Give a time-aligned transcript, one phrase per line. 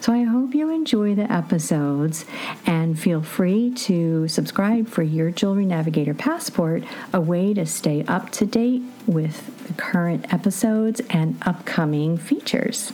[0.00, 2.26] So I hope you enjoy the episodes
[2.66, 8.30] and feel free to subscribe for your Jewelry Navigator Passport, a way to stay up
[8.32, 12.92] to date with the current episodes and upcoming features.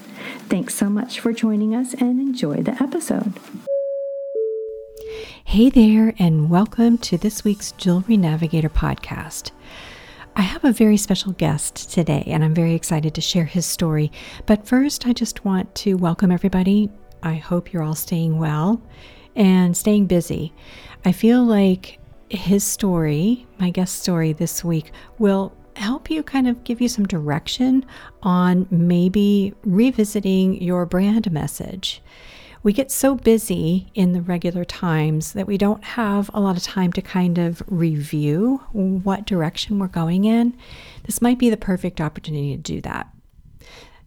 [0.48, 3.32] Thanks so much for joining us and enjoy the episode.
[5.44, 9.50] Hey there, and welcome to this week's Jewelry Navigator podcast.
[10.36, 14.12] I have a very special guest today, and I'm very excited to share his story.
[14.46, 16.88] But first, I just want to welcome everybody.
[17.22, 18.80] I hope you're all staying well
[19.36, 20.52] and staying busy.
[21.04, 26.62] I feel like his story, my guest story this week, will help you kind of
[26.64, 27.84] give you some direction
[28.22, 32.02] on maybe revisiting your brand message
[32.62, 36.62] we get so busy in the regular times that we don't have a lot of
[36.62, 40.56] time to kind of review what direction we're going in.
[41.04, 43.08] This might be the perfect opportunity to do that.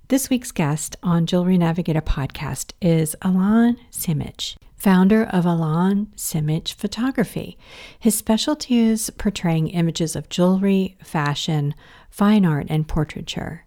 [0.09, 7.57] This week's guest on Jewelry Navigator podcast is Alan Simic, founder of Alan Simic Photography.
[7.97, 11.73] His specialty is portraying images of jewelry, fashion,
[12.09, 13.65] fine art, and portraiture.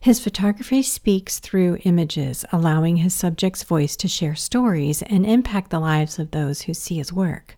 [0.00, 5.78] His photography speaks through images, allowing his subject's voice to share stories and impact the
[5.78, 7.56] lives of those who see his work.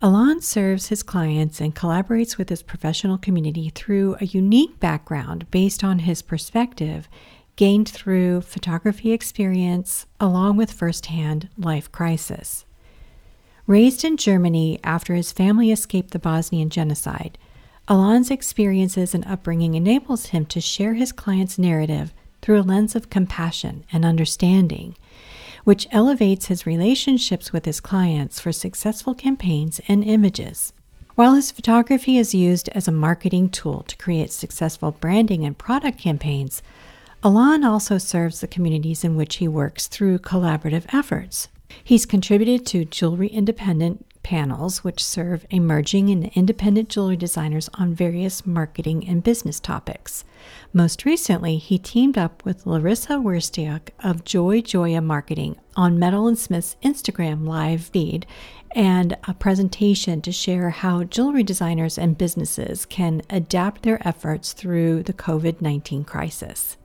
[0.00, 5.82] Alon serves his clients and collaborates with his professional community through a unique background based
[5.82, 7.08] on his perspective
[7.56, 12.64] gained through photography experience along with firsthand life crisis.
[13.66, 17.36] Raised in Germany after his family escaped the Bosnian genocide,
[17.88, 23.10] Alon's experiences and upbringing enables him to share his client's narrative through a lens of
[23.10, 24.94] compassion and understanding,
[25.68, 30.72] which elevates his relationships with his clients for successful campaigns and images.
[31.14, 35.98] While his photography is used as a marketing tool to create successful branding and product
[35.98, 36.62] campaigns,
[37.22, 41.48] Alon also serves the communities in which he works through collaborative efforts.
[41.84, 48.44] He's contributed to Jewelry Independent panels, which serve emerging and independent jewelry designers on various
[48.44, 50.22] marketing and business topics.
[50.70, 56.38] Most recently, he teamed up with Larissa Wirstiuk of Joy Joya Marketing on Metal and
[56.38, 58.26] Smith's Instagram live feed
[58.72, 65.04] and a presentation to share how jewelry designers and businesses can adapt their efforts through
[65.04, 66.76] the COVID 19 crisis.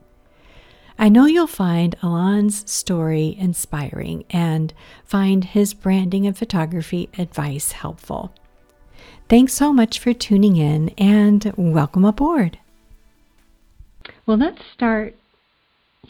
[0.97, 4.73] I know you'll find Alon's story inspiring and
[5.03, 8.33] find his branding and photography advice helpful.
[9.29, 12.59] Thanks so much for tuning in and welcome aboard.
[14.25, 15.15] Well, let's start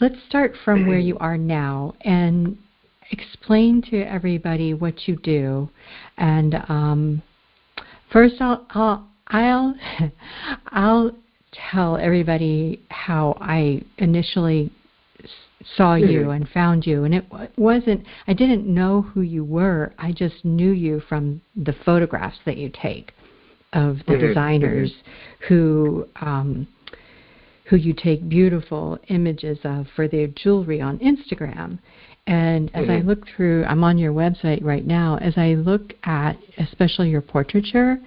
[0.00, 2.58] let's start from where you are now and
[3.10, 5.70] explain to everybody what you do.
[6.18, 7.22] And um,
[8.10, 9.74] first, I'll, I'll I'll
[10.66, 11.12] I'll
[11.70, 14.70] tell everybody how I initially
[15.76, 17.24] saw you and found you and it
[17.56, 22.58] wasn't I didn't know who you were I just knew you from the photographs that
[22.58, 23.12] you take
[23.72, 24.26] of the mm-hmm.
[24.26, 25.54] designers mm-hmm.
[25.54, 26.68] who um
[27.70, 31.78] who you take beautiful images of for their jewelry on Instagram
[32.26, 36.36] and as I look through I'm on your website right now as I look at
[36.58, 37.98] especially your portraiture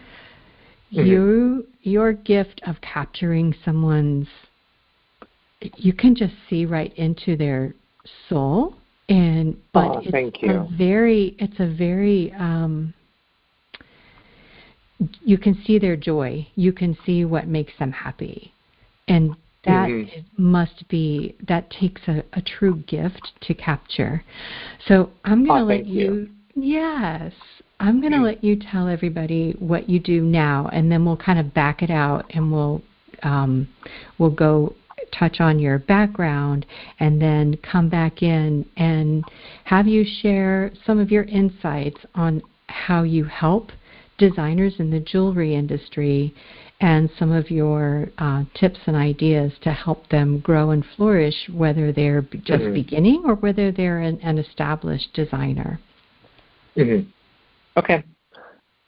[0.92, 1.06] mm-hmm.
[1.06, 4.28] you your gift of capturing someone's
[5.76, 7.74] you can just see right into their
[8.30, 8.76] soul
[9.10, 10.52] and but oh, it's you.
[10.52, 12.94] a very it's a very um
[15.24, 18.54] you can see their joy you can see what makes them happy
[19.08, 19.36] and
[19.66, 20.22] that mm-hmm.
[20.38, 24.24] must be that takes a, a true gift to capture
[24.88, 27.34] so i'm going to oh, let you, you yes
[27.80, 28.26] i'm going to mm-hmm.
[28.26, 31.92] let you tell everybody what you do now and then we'll kind of back it
[31.92, 32.82] out and we'll
[33.24, 33.68] um,
[34.20, 34.74] we'll go
[35.18, 36.66] touch on your background
[37.00, 39.24] and then come back in and
[39.64, 43.72] have you share some of your insights on how you help
[44.18, 46.34] designers in the jewelry industry
[46.80, 51.92] and some of your uh, tips and ideas to help them grow and flourish, whether
[51.92, 52.74] they're just mm-hmm.
[52.74, 55.80] beginning or whether they're an, an established designer.
[56.76, 57.10] Mm-hmm.
[57.78, 58.04] Okay.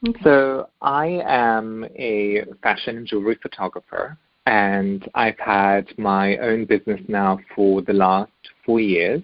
[0.08, 0.20] okay.
[0.24, 7.40] So I am a fashion and jewelry photographer, and I've had my own business now
[7.56, 8.32] for the last
[8.66, 9.22] four years.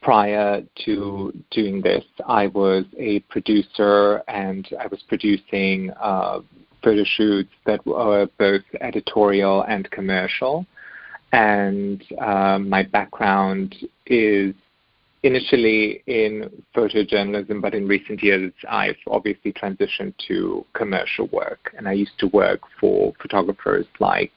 [0.00, 6.38] Prior to doing this, I was a producer and I was producing uh,
[6.84, 10.64] photo shoots that were both editorial and commercial.
[11.32, 13.74] And um, my background
[14.06, 14.54] is
[15.22, 21.74] initially in photojournalism, but in recent years I've obviously transitioned to commercial work.
[21.76, 24.32] And I used to work for photographers like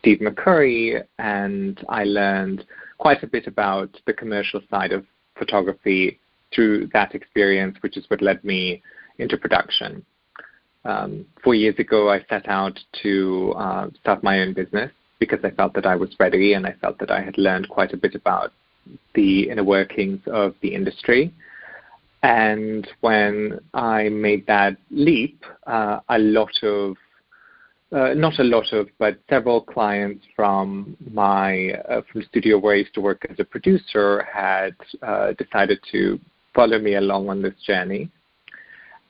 [0.00, 2.64] Steve McCurry, and I learned
[2.98, 5.04] quite a bit about the commercial side of
[5.38, 6.18] photography
[6.54, 8.82] through that experience, which is what led me
[9.18, 10.04] into production.
[10.84, 15.50] Um, four years ago, I set out to uh, start my own business because I
[15.50, 18.14] felt that I was ready and I felt that I had learned quite a bit
[18.14, 18.52] about
[19.14, 21.32] the inner workings of the industry.
[22.22, 26.96] And when I made that leap, uh, a lot of
[27.92, 32.78] uh, not a lot of, but several clients from my uh, from studio where I
[32.78, 36.18] used to work as a producer had uh, decided to
[36.54, 38.10] follow me along on this journey,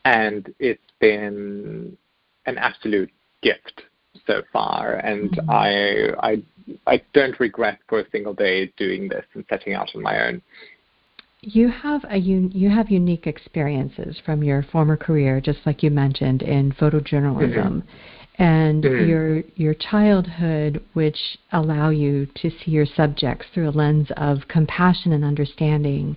[0.05, 1.97] and it's been
[2.47, 3.11] an absolute
[3.43, 3.85] gift
[4.27, 5.51] so far, and mm-hmm.
[5.51, 6.43] I I
[6.87, 10.43] I don't regret for a single day doing this and setting out on my own.
[11.41, 16.43] You have a you have unique experiences from your former career, just like you mentioned
[16.43, 17.55] in photojournalism.
[17.55, 17.89] Mm-hmm
[18.39, 19.09] and mm-hmm.
[19.09, 25.13] your your childhood which allow you to see your subjects through a lens of compassion
[25.13, 26.17] and understanding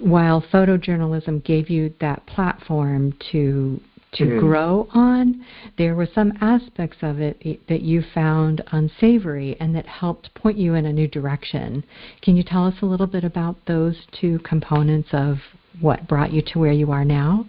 [0.00, 3.78] while photojournalism gave you that platform to
[4.12, 4.40] to mm-hmm.
[4.40, 5.44] grow on
[5.78, 10.74] there were some aspects of it that you found unsavory and that helped point you
[10.74, 11.84] in a new direction
[12.22, 15.36] can you tell us a little bit about those two components of
[15.80, 17.46] what brought you to where you are now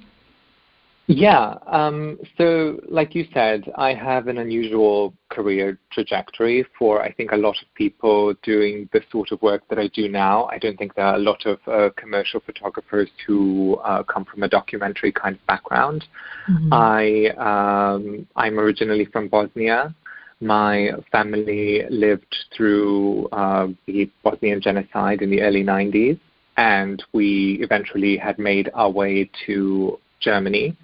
[1.12, 1.56] yeah.
[1.68, 7.38] Um, so, like you said, I have an unusual career trajectory for, I think, a
[7.38, 10.46] lot of people doing the sort of work that I do now.
[10.46, 14.44] I don't think there are a lot of uh, commercial photographers who uh, come from
[14.44, 16.06] a documentary kind of background.
[16.50, 16.74] Mm-hmm.
[16.74, 19.94] I, um, I'm originally from Bosnia.
[20.40, 26.20] My family lived through uh, the Bosnian genocide in the early 90s,
[26.58, 30.76] and we eventually had made our way to Germany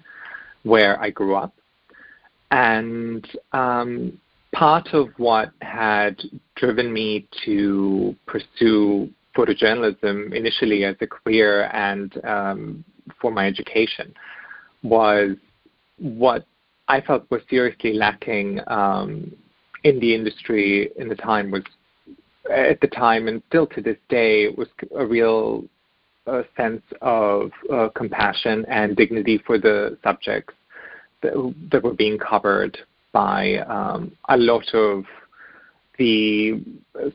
[0.68, 1.54] where I grew up.
[2.50, 4.18] And um,
[4.52, 6.20] part of what had
[6.56, 12.84] driven me to pursue photojournalism initially as a career and um,
[13.20, 14.12] for my education
[14.82, 15.36] was
[15.98, 16.46] what
[16.88, 19.30] I felt was seriously lacking um,
[19.84, 21.62] in the industry in the time was
[22.50, 25.64] at the time and still to this day was a real
[26.26, 30.54] uh, sense of uh, compassion and dignity for the subjects
[31.22, 32.78] that, that were being covered
[33.12, 35.04] by um, a lot of
[35.98, 36.62] the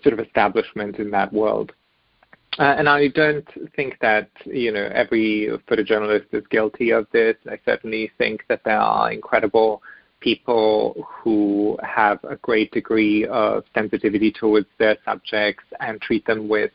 [0.04, 1.72] sort of establishment in that world.
[2.60, 7.36] Uh, and I don't think that you know every photojournalist is guilty of this.
[7.50, 9.82] I certainly think that there are incredible
[10.20, 16.72] people who have a great degree of sensitivity towards their subjects and treat them with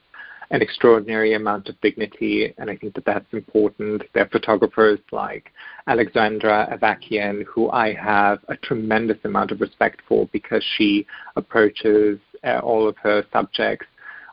[0.50, 4.02] an extraordinary amount of dignity, and I think that that's important.
[4.14, 5.52] There are photographers like
[5.86, 12.60] Alexandra Avakian, who I have a tremendous amount of respect for because she approaches uh,
[12.60, 13.86] all of her subjects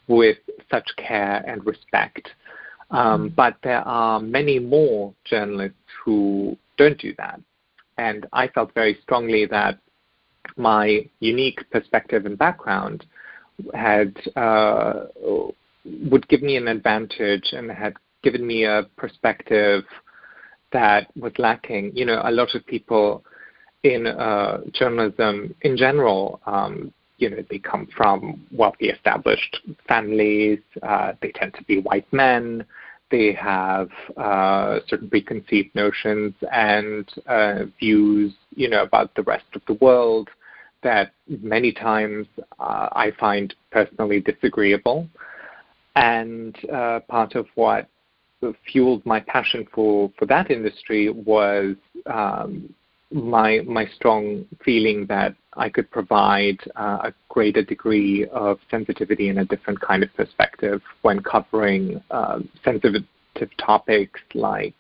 [0.07, 0.37] with
[0.71, 2.29] such care and respect.
[2.91, 3.35] Um, mm.
[3.35, 7.41] but there are many more journalists who don't do that.
[7.97, 9.79] And I felt very strongly that
[10.55, 13.05] my unique perspective and background
[13.73, 15.05] had uh,
[15.85, 19.83] would give me an advantage and had given me a perspective
[20.71, 21.91] that was lacking.
[21.95, 23.23] You know, a lot of people
[23.83, 30.59] in uh, journalism in general, um, you know, they come from wealthy established families.
[30.83, 32.65] Uh, they tend to be white men.
[33.11, 39.61] They have uh, certain preconceived notions and uh, views, you know, about the rest of
[39.67, 40.29] the world
[40.81, 42.27] that many times
[42.59, 45.07] uh, I find personally disagreeable.
[45.95, 47.87] And uh, part of what
[48.71, 51.75] fueled my passion for, for that industry was
[52.05, 52.73] um,
[53.11, 59.39] my my strong feeling that I could provide uh, a greater degree of sensitivity and
[59.39, 63.03] a different kind of perspective when covering uh, sensitive
[63.57, 64.75] topics like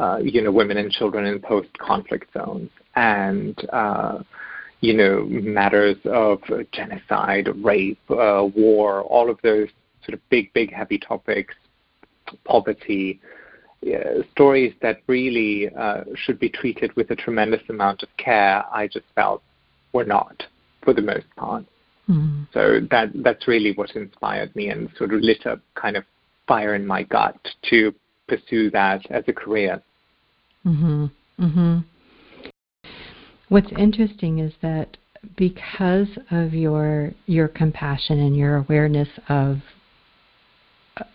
[0.00, 4.22] uh, you know, women and children in post-conflict zones, and uh,
[4.80, 6.40] you know, matters of
[6.72, 9.68] genocide, rape, uh, war, all of those
[10.10, 11.54] sort of big, big, heavy topics,
[12.44, 13.20] poverty,
[13.86, 18.64] uh, stories that really uh, should be treated with a tremendous amount of care.
[18.72, 19.42] I just felt
[19.92, 20.42] were not,
[20.82, 21.64] for the most part.
[22.08, 22.48] Mm.
[22.52, 26.04] So that that's really what inspired me and sort of lit a kind of
[26.48, 27.38] fire in my gut
[27.70, 27.94] to
[28.26, 29.80] pursue that as a career.
[30.66, 31.06] Mm-hmm.
[31.40, 31.78] Mm-hmm.
[33.48, 34.96] What's interesting is that
[35.36, 39.58] because of your your compassion and your awareness of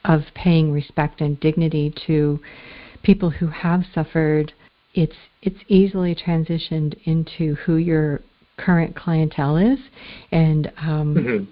[0.03, 2.39] of paying respect and dignity to
[3.03, 4.53] people who have suffered,
[4.93, 8.21] it's it's easily transitioned into who your
[8.57, 9.79] current clientele is.
[10.31, 11.43] And um, mm-hmm.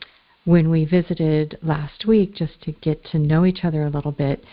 [0.46, 4.44] when we visited last week, just to get to know each other a little bit,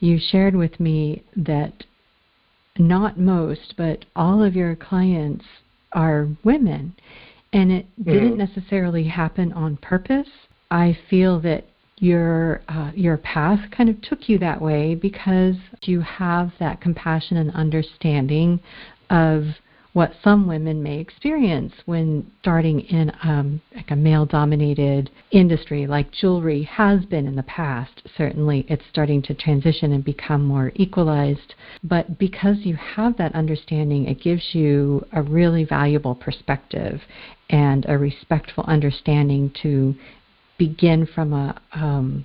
[0.00, 1.84] you shared with me that
[2.78, 5.44] not most, but all of your clients
[5.92, 6.94] are women.
[7.52, 8.04] And it mm.
[8.04, 10.28] didn't necessarily happen on purpose.
[10.70, 11.64] I feel that
[12.00, 17.36] your uh, your path kind of took you that way because you have that compassion
[17.36, 18.58] and understanding
[19.10, 19.44] of
[19.92, 26.12] what some women may experience when starting in um, like a male dominated industry like
[26.12, 28.02] jewelry has been in the past.
[28.16, 31.54] Certainly, it's starting to transition and become more equalized.
[31.82, 37.00] But because you have that understanding, it gives you a really valuable perspective
[37.50, 39.94] and a respectful understanding to
[40.60, 42.22] begin from a um,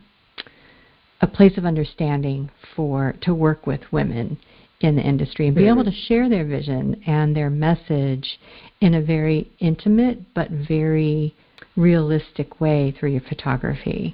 [1.22, 4.38] a place of understanding for to work with women
[4.82, 5.80] in the industry and be mm-hmm.
[5.80, 8.38] able to share their vision and their message
[8.82, 11.34] in a very intimate but very
[11.77, 14.13] realistic way through your photography.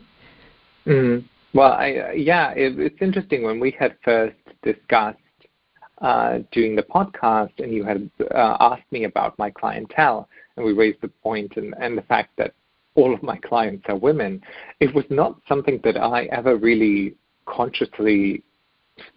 [0.86, 1.26] Mm-hmm.
[1.58, 5.18] Well, I, uh, yeah, it, it's interesting when we had first discussed
[6.00, 10.74] uh, doing the podcast, and you had uh, asked me about my clientele, and we
[10.74, 12.54] raised the point and, and the fact that
[12.96, 14.42] all of my clients are women.
[14.80, 18.44] It was not something that I ever really consciously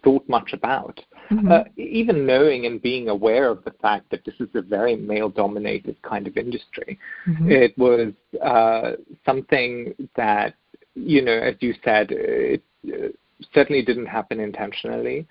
[0.03, 0.99] thought much about.
[1.31, 1.51] Mm-hmm.
[1.51, 5.29] Uh, even knowing and being aware of the fact that this is a very male
[5.29, 7.49] dominated kind of industry, mm-hmm.
[7.49, 8.13] it was
[8.43, 8.91] uh,
[9.25, 10.53] something that,
[10.93, 13.07] you know, as you said, it uh,
[13.53, 15.27] certainly didn't happen intentionally.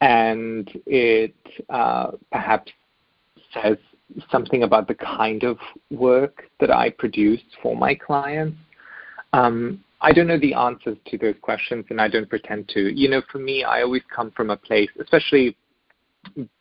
[0.00, 1.34] And it
[1.68, 2.72] uh, perhaps
[3.52, 3.78] says
[4.30, 5.58] something about the kind of
[5.90, 8.58] work that I produce for my clients.
[9.32, 12.94] Um, I don't know the answers to those questions, and I don't pretend to.
[12.94, 15.56] You know, for me, I always come from a place, especially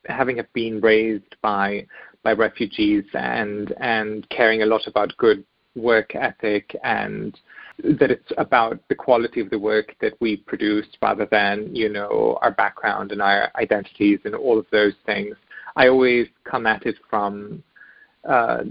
[0.07, 1.85] having been raised by
[2.23, 5.43] by refugees and and caring a lot about good
[5.75, 7.39] work ethic and
[7.79, 12.37] that it's about the quality of the work that we produce rather than you know
[12.41, 15.35] our background and our identities and all of those things.
[15.75, 17.63] I always come at it from
[18.27, 18.63] uh,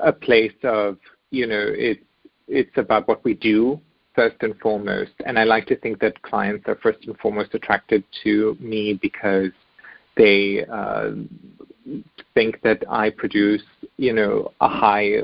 [0.00, 0.98] a place of
[1.30, 2.04] you know it's
[2.48, 3.80] it's about what we do
[4.14, 5.12] first and foremost.
[5.24, 9.50] And I like to think that clients are first and foremost attracted to me because
[10.16, 11.12] they uh,
[12.34, 13.62] think that I produce,
[13.96, 15.22] you know, a high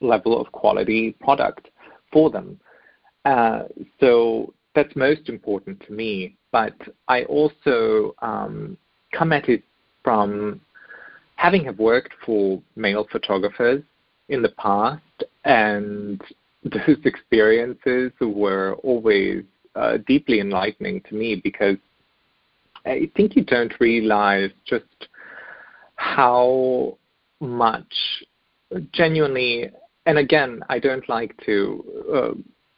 [0.00, 1.70] level of quality product
[2.12, 2.60] for them.
[3.24, 3.62] Uh,
[4.00, 6.36] so that's most important to me.
[6.52, 6.74] But
[7.08, 8.76] I also um,
[9.12, 9.62] come at it
[10.04, 10.60] from
[11.36, 13.82] having have worked for male photographers
[14.28, 15.02] in the past
[15.44, 16.20] and
[16.64, 19.44] those experiences were always
[19.76, 21.76] uh, deeply enlightening to me because
[22.84, 24.84] I think you don't realize just
[25.96, 26.96] how
[27.40, 27.92] much
[28.92, 29.70] genuinely,
[30.06, 32.30] and again, I don't like to, uh,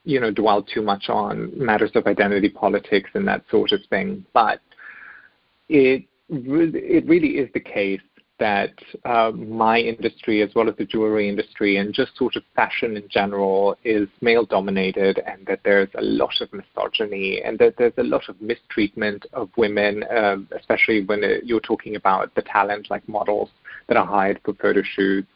[0.05, 4.25] you know, dwell too much on matters of identity politics and that sort of thing,
[4.33, 4.61] but
[5.69, 8.01] it it really is the case
[8.39, 12.97] that uh, my industry, as well as the jewelry industry and just sort of fashion
[12.97, 17.93] in general, is male dominated, and that there's a lot of misogyny and that there's
[17.99, 22.89] a lot of mistreatment of women, um, especially when uh, you're talking about the talent
[22.91, 23.51] like models
[23.89, 25.29] that are hired for photo shoots.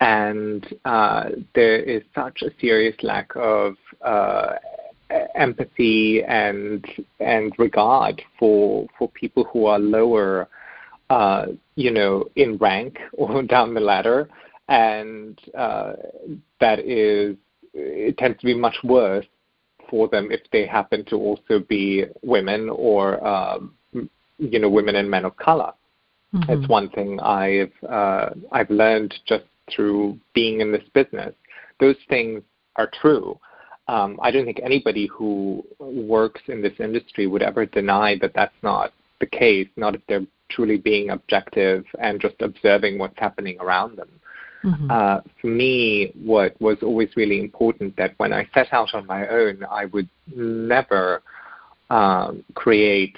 [0.00, 4.54] And uh, there is such a serious lack of uh,
[5.34, 6.84] empathy and
[7.20, 10.48] and regard for for people who are lower
[11.10, 14.28] uh, you know, in rank or down the ladder,
[14.68, 15.94] and uh,
[16.60, 17.36] that is
[17.74, 19.26] it tends to be much worse
[19.90, 25.10] for them if they happen to also be women or um, you know women and
[25.10, 25.72] men of color.
[26.34, 26.52] Mm-hmm.
[26.52, 29.44] It's one thing I've uh, I've learned just
[29.74, 31.34] through being in this business.
[31.80, 32.42] Those things
[32.76, 33.38] are true.
[33.86, 38.54] Um, I don't think anybody who works in this industry would ever deny that that's
[38.62, 43.96] not the case, not if they're truly being objective and just observing what's happening around
[43.96, 44.08] them.
[44.64, 44.90] Mm-hmm.
[44.90, 49.28] Uh, for me, what was always really important that when I set out on my
[49.28, 51.22] own, I would never
[51.90, 53.16] um, create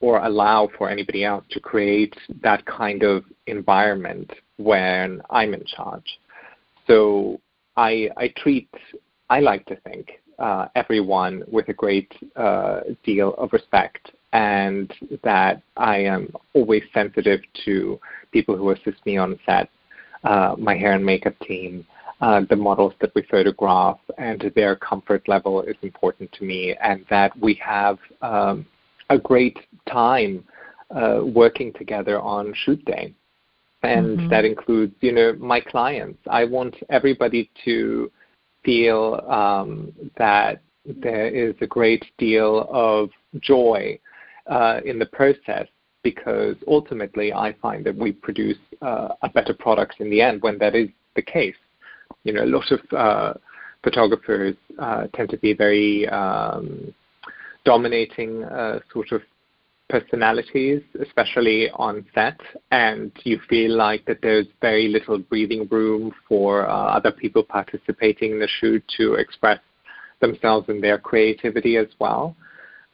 [0.00, 6.18] or allow for anybody else to create that kind of environment when I'm in charge.
[6.86, 7.40] So
[7.76, 8.70] I, I treat,
[9.28, 14.92] I like to think, uh, everyone with a great uh, deal of respect and
[15.24, 17.98] that I am always sensitive to
[18.32, 19.70] people who assist me on set,
[20.24, 21.86] uh, my hair and makeup team,
[22.20, 27.06] uh, the models that we photograph, and their comfort level is important to me, and
[27.08, 28.66] that we have um,
[29.08, 30.44] a great time
[30.90, 33.14] uh, working together on shoot day.
[33.82, 34.28] And mm-hmm.
[34.28, 36.18] that includes, you know, my clients.
[36.28, 38.10] I want everybody to
[38.64, 43.08] feel um, that there is a great deal of
[43.40, 43.98] joy
[44.48, 45.66] uh, in the process
[46.02, 50.56] because ultimately I find that we produce uh, a better product in the end when
[50.58, 51.56] that is the case.
[52.22, 53.34] You know, a lot of uh,
[53.82, 56.94] photographers uh, tend to be very um,
[57.64, 59.22] dominating uh, sort of
[59.88, 62.38] personalities, especially on set,
[62.70, 68.32] and you feel like that there's very little breathing room for uh, other people participating
[68.32, 69.60] in the shoot to express
[70.20, 72.34] themselves and their creativity as well.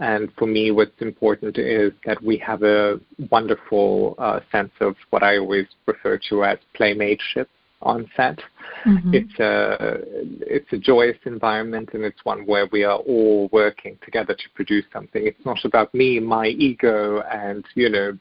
[0.02, 2.98] And for me, what's important is that we have a
[3.30, 7.46] wonderful uh, sense of what I always refer to as playmateship
[7.82, 8.40] on set.
[8.84, 9.14] Mm-hmm.
[9.14, 10.00] It's a
[10.40, 14.84] it's a joyous environment, and it's one where we are all working together to produce
[14.92, 15.24] something.
[15.24, 18.18] It's not about me, my ego, and you know,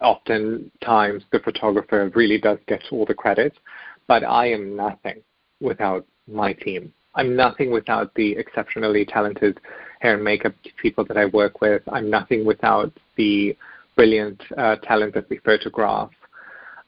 [0.00, 3.54] oftentimes the photographer really does get all the credit,
[4.06, 5.20] but I am nothing
[5.60, 6.92] without my team.
[7.14, 9.60] I'm nothing without the exceptionally talented
[10.00, 11.82] hair and makeup people that I work with.
[11.92, 13.56] I'm nothing without the
[13.96, 16.10] brilliant uh, talent that we photograph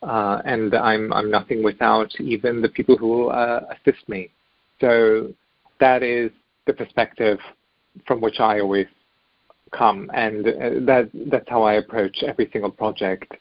[0.04, 4.30] uh, and I'm I'm nothing without even the people who uh, assist me.
[4.80, 5.32] So
[5.80, 6.30] that is
[6.66, 7.38] the perspective
[8.06, 8.86] from which I always
[9.72, 10.52] come, and uh,
[10.86, 13.34] that that's how I approach every single project.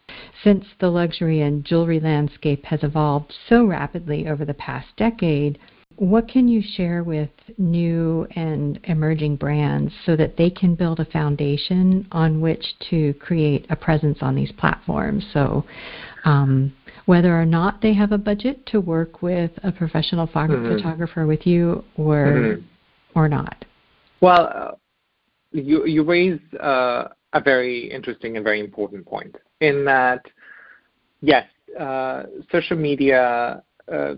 [0.44, 5.60] Since the luxury and jewelry landscape has evolved so rapidly over the past decade,
[5.98, 11.06] what can you share with new and emerging brands so that they can build a
[11.06, 15.26] foundation on which to create a presence on these platforms?
[15.34, 15.66] So,
[16.26, 16.74] um,
[17.06, 20.76] whether or not they have a budget to work with a professional mm-hmm.
[20.76, 23.20] photographer with you or mm-hmm.
[23.20, 23.66] or not.
[24.22, 24.72] Well, uh,
[25.52, 30.26] you you raise uh, a very interesting and very important point in that
[31.22, 31.46] yes,
[31.80, 34.16] uh, social media uh,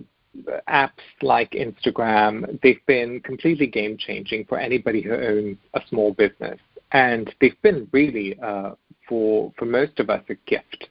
[0.70, 0.90] apps
[1.22, 6.60] like Instagram they've been completely game changing for anybody who owns a small business,
[6.92, 8.72] and they've been really uh,
[9.08, 10.88] for for most of us a gift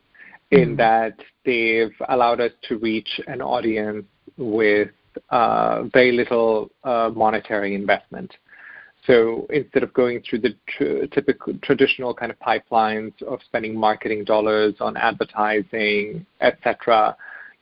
[0.51, 0.77] in mm.
[0.77, 4.05] that they've allowed us to reach an audience
[4.37, 4.89] with
[5.31, 8.33] uh, very little uh, monetary investment.
[9.07, 14.25] So instead of going through the tr- typical traditional kind of pipelines of spending marketing
[14.25, 17.15] dollars on advertising, etc.,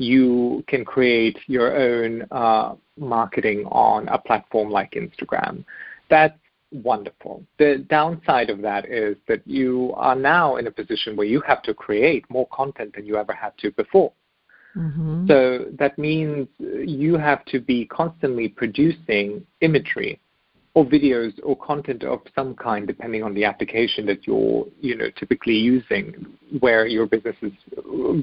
[0.02, 5.64] you can create your own uh, marketing on a platform like Instagram.
[6.10, 6.36] That's
[6.72, 7.44] wonderful.
[7.58, 11.62] The downside of that is that you are now in a position where you have
[11.62, 14.12] to create more content than you ever had to before.
[14.76, 15.26] Mm-hmm.
[15.28, 20.18] So that means you have to be constantly producing imagery
[20.74, 25.11] or videos or content of some kind, depending on the application that you're, you know,
[25.16, 26.26] typically using,
[26.61, 27.52] where your business is,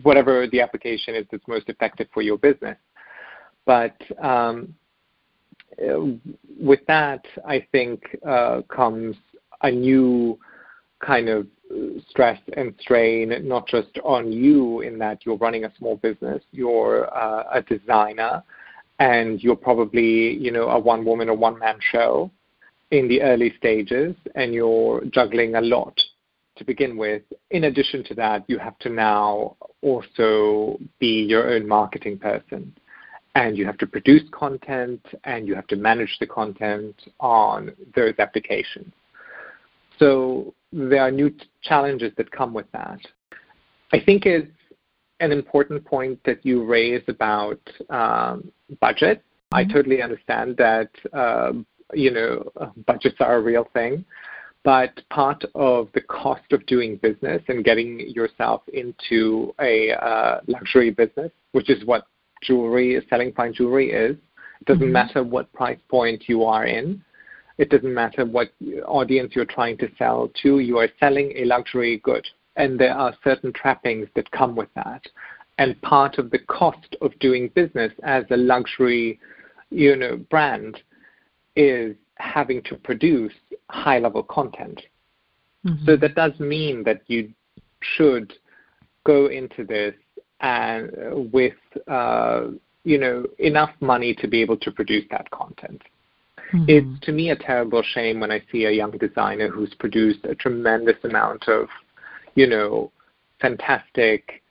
[0.02, 2.78] whatever the application is that's most effective for your business.
[3.66, 4.74] But um,
[6.60, 9.16] with that, I think uh, comes
[9.62, 10.40] a new
[11.06, 11.46] kind of
[12.10, 17.16] stress and strain, not just on you in that you're running a small business, you're
[17.16, 18.44] uh, a designer,
[18.98, 22.32] and you're probably you know a one woman or one man show
[22.92, 26.00] in the early stages, and you're juggling a lot
[26.58, 27.24] to begin with.
[27.52, 32.74] In addition to that, you have to now also be your own marketing person
[33.36, 38.14] and you have to produce content and you have to manage the content on those
[38.20, 38.92] applications.
[39.98, 43.00] So there are new challenges that come with that.
[43.94, 44.52] I think it's
[45.20, 49.20] an important point that you raise about um, budget.
[49.54, 49.56] Mm-hmm.
[49.56, 51.54] I totally understand that uh,
[51.94, 52.52] you know
[52.86, 54.06] budgets are a real thing,
[54.64, 60.92] but part of the cost of doing business and getting yourself into a uh, luxury
[60.92, 62.06] business, which is what
[62.42, 64.16] jewelry, selling fine jewelry is.
[64.62, 64.92] It doesn't mm-hmm.
[64.92, 67.04] matter what price point you are in.
[67.58, 68.50] It doesn't matter what
[68.86, 70.60] audience you're trying to sell to.
[70.60, 72.26] You are selling a luxury good,
[72.56, 75.06] and there are certain trappings that come with that.
[75.58, 79.20] And part of the cost of doing business as a luxury,
[79.72, 80.82] you know, brand
[81.56, 83.34] is having to produce
[83.70, 84.82] high level content.
[85.66, 85.86] Mm-hmm.
[85.86, 87.34] So that does mean that you
[87.82, 88.34] should
[89.04, 89.94] go into this
[90.42, 91.54] and with
[91.88, 92.48] uh,
[92.84, 95.82] you know enough money to be able to produce that content.
[96.54, 96.66] Mm-hmm.
[96.68, 100.34] It's to me a terrible shame when I see a young designer who's produced a
[100.34, 101.68] tremendous amount of,
[102.36, 102.92] you know,
[103.40, 104.42] fantastic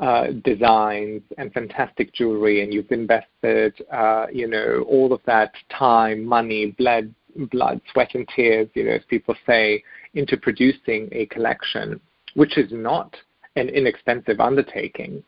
[0.00, 6.24] uh, designs and fantastic jewelry, and you've invested, uh, you know, all of that time,
[6.24, 7.12] money, blood,
[7.50, 9.82] blood, sweat, and tears, you know, as people say,
[10.14, 12.00] into producing a collection,
[12.34, 13.16] which is not
[13.56, 15.22] an inexpensive undertaking,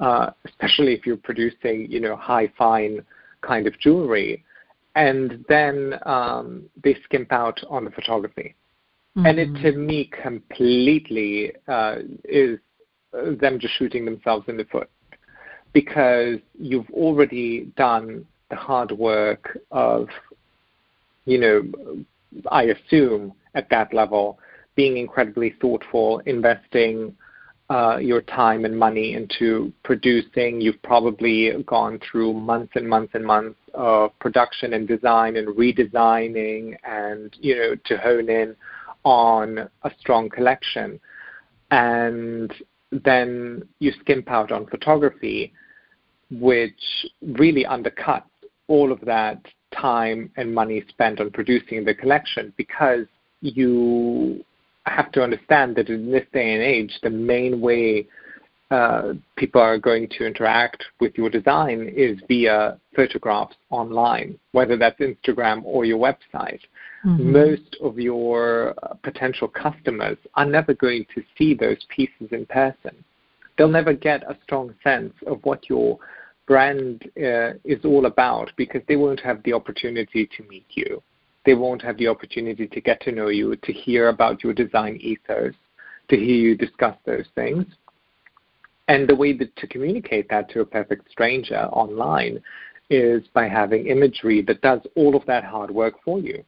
[0.00, 3.00] uh, especially if you're producing, you know, high fine
[3.42, 4.44] kind of jewelry
[4.94, 8.54] and then um, they skimp out on the photography.
[9.16, 9.26] Mm-hmm.
[9.26, 9.62] And it mm-hmm.
[9.62, 12.58] to me completely uh, is
[13.12, 14.90] them just shooting themselves in the foot
[15.72, 20.08] because you've already done the hard work of,
[21.24, 22.04] you know,
[22.50, 24.38] I assume at that level,
[24.76, 27.14] being incredibly thoughtful, investing
[27.68, 30.60] uh, your time and money into producing.
[30.60, 36.76] You've probably gone through months and months and months of production and design and redesigning
[36.84, 38.56] and, you know, to hone in
[39.04, 40.98] on a strong collection.
[41.70, 42.52] And
[42.90, 45.52] then you skimp out on photography,
[46.30, 48.24] which really undercuts
[48.68, 49.40] all of that
[49.72, 53.06] time and money spent on producing the collection because
[53.40, 54.44] you
[54.86, 58.06] have to understand that in this day and age, the main way
[58.70, 64.98] uh, people are going to interact with your design is via photographs online, whether that's
[65.00, 66.60] Instagram or your website.
[67.04, 67.32] Mm-hmm.
[67.32, 73.04] Most of your uh, potential customers are never going to see those pieces in person.
[73.56, 75.98] They'll never get a strong sense of what your
[76.46, 81.02] brand uh, is all about because they won't have the opportunity to meet you
[81.46, 84.98] they won't have the opportunity to get to know you, to hear about your design
[85.00, 85.54] ethos,
[86.08, 87.64] to hear you discuss those things.
[88.88, 92.42] And the way that, to communicate that to a perfect stranger online
[92.90, 96.44] is by having imagery that does all of that hard work for you.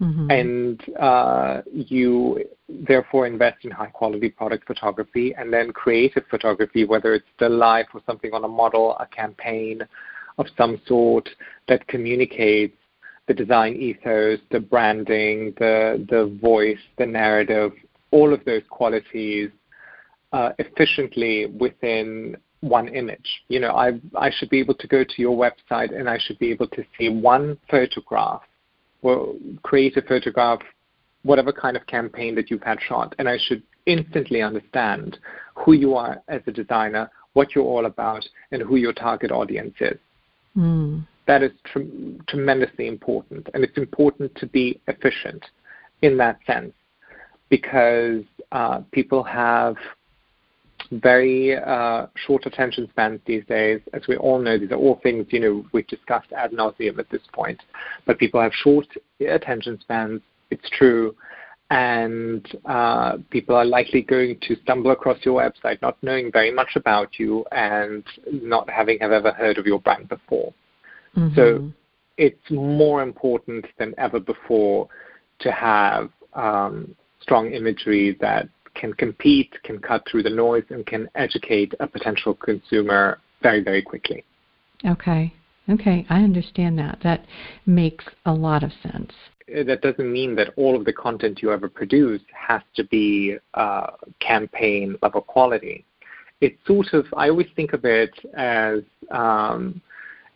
[0.00, 0.30] Mm-hmm.
[0.30, 7.14] And uh, you therefore invest in high quality product photography and then creative photography, whether
[7.14, 9.82] it's still life or something on a model, a campaign
[10.38, 11.28] of some sort
[11.66, 12.76] that communicates
[13.26, 17.72] the design ethos, the branding, the the voice, the narrative,
[18.10, 19.50] all of those qualities
[20.32, 23.28] uh, efficiently within one image.
[23.48, 26.38] You know, I I should be able to go to your website and I should
[26.38, 28.42] be able to see one photograph,
[29.02, 30.60] or create a photograph,
[31.22, 35.18] whatever kind of campaign that you've had shot, and I should instantly understand
[35.54, 39.74] who you are as a designer, what you're all about, and who your target audience
[39.80, 39.98] is.
[40.56, 43.48] Mm that is tre- tremendously important.
[43.54, 45.44] And it's important to be efficient
[46.02, 46.72] in that sense
[47.50, 49.76] because uh, people have
[50.90, 53.80] very uh, short attention spans these days.
[53.92, 57.10] As we all know, these are all things you know we've discussed ad nauseum at
[57.10, 57.60] this point.
[58.06, 58.86] But people have short
[59.20, 60.20] attention spans.
[60.50, 61.14] It's true,
[61.70, 66.70] and uh, people are likely going to stumble across your website not knowing very much
[66.76, 70.52] about you and not having have ever heard of your brand before.
[71.16, 71.34] Mm-hmm.
[71.34, 71.70] So
[72.16, 74.88] it's more important than ever before
[75.40, 81.08] to have um, strong imagery that can compete, can cut through the noise, and can
[81.14, 84.24] educate a potential consumer very, very quickly.
[84.86, 85.34] Okay.
[85.68, 86.98] Okay, I understand that.
[87.02, 87.26] That
[87.66, 89.12] makes a lot of sense.
[89.54, 93.36] Uh, that doesn't mean that all of the content you ever produce has to be
[93.54, 93.88] uh,
[94.20, 95.84] campaign level quality.
[96.40, 99.82] It's sort of, I always think of it as um,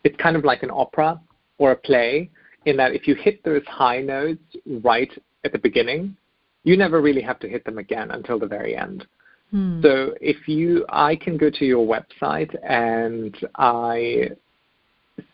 [0.03, 1.19] it's kind of like an opera
[1.57, 2.29] or a play
[2.65, 4.43] in that if you hit those high notes
[4.83, 5.11] right
[5.43, 6.15] at the beginning,
[6.63, 9.05] you never really have to hit them again until the very end.
[9.51, 9.81] Hmm.
[9.81, 14.29] So if you, I can go to your website and I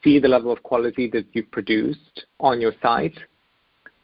[0.03, 3.17] see the level of quality that you've produced on your site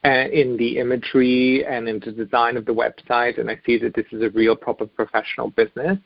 [0.06, 3.96] and in the imagery and in the design of the website, and I see that
[3.96, 5.98] this is a real proper professional business,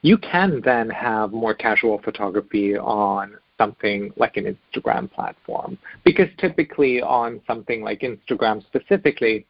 [0.00, 5.76] you can then have more casual photography on something like an Instagram platform.
[6.02, 9.44] Because typically on something like Instagram specifically,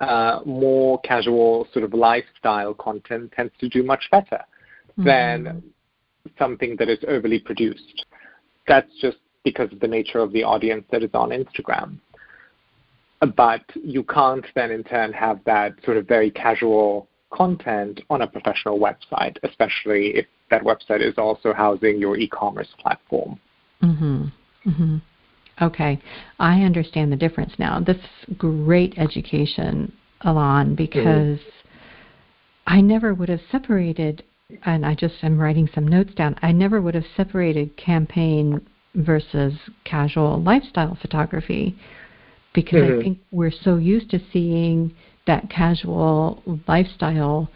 [0.00, 4.40] uh, more casual sort of lifestyle content tends to do much better
[4.92, 5.04] mm-hmm.
[5.04, 5.62] than
[6.38, 8.06] something that is overly produced.
[8.66, 11.98] That's just because of the nature of the audience that is on Instagram.
[13.36, 18.26] But you can't then in turn have that sort of very casual content on a
[18.26, 23.38] professional website, especially if that website is also housing your e-commerce platform.
[23.82, 24.24] Mm-hmm.
[24.66, 24.96] Mm-hmm.
[25.60, 26.00] Okay,
[26.38, 27.80] I understand the difference now.
[27.80, 29.92] This is great education,
[30.22, 31.68] Alon, because mm-hmm.
[32.66, 34.24] I never would have separated,
[34.64, 36.36] and I just am writing some notes down.
[36.40, 41.76] I never would have separated campaign versus casual lifestyle photography
[42.54, 43.00] because mm-hmm.
[43.00, 44.94] I think we're so used to seeing
[45.26, 47.48] that casual lifestyle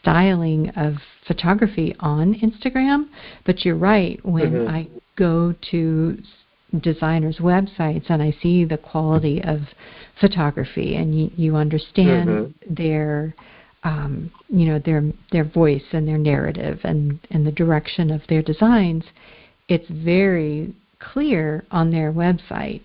[0.00, 0.94] styling of
[1.26, 3.08] photography on Instagram.
[3.44, 4.68] But you're right, when mm-hmm.
[4.68, 6.18] I go to
[6.78, 9.60] designers' websites and I see the quality of
[10.20, 12.74] photography and you, you understand mm-hmm.
[12.74, 13.34] their
[13.82, 15.02] um, you know their
[15.32, 19.04] their voice and their narrative and and the direction of their designs,
[19.68, 22.82] it's very clear on their website.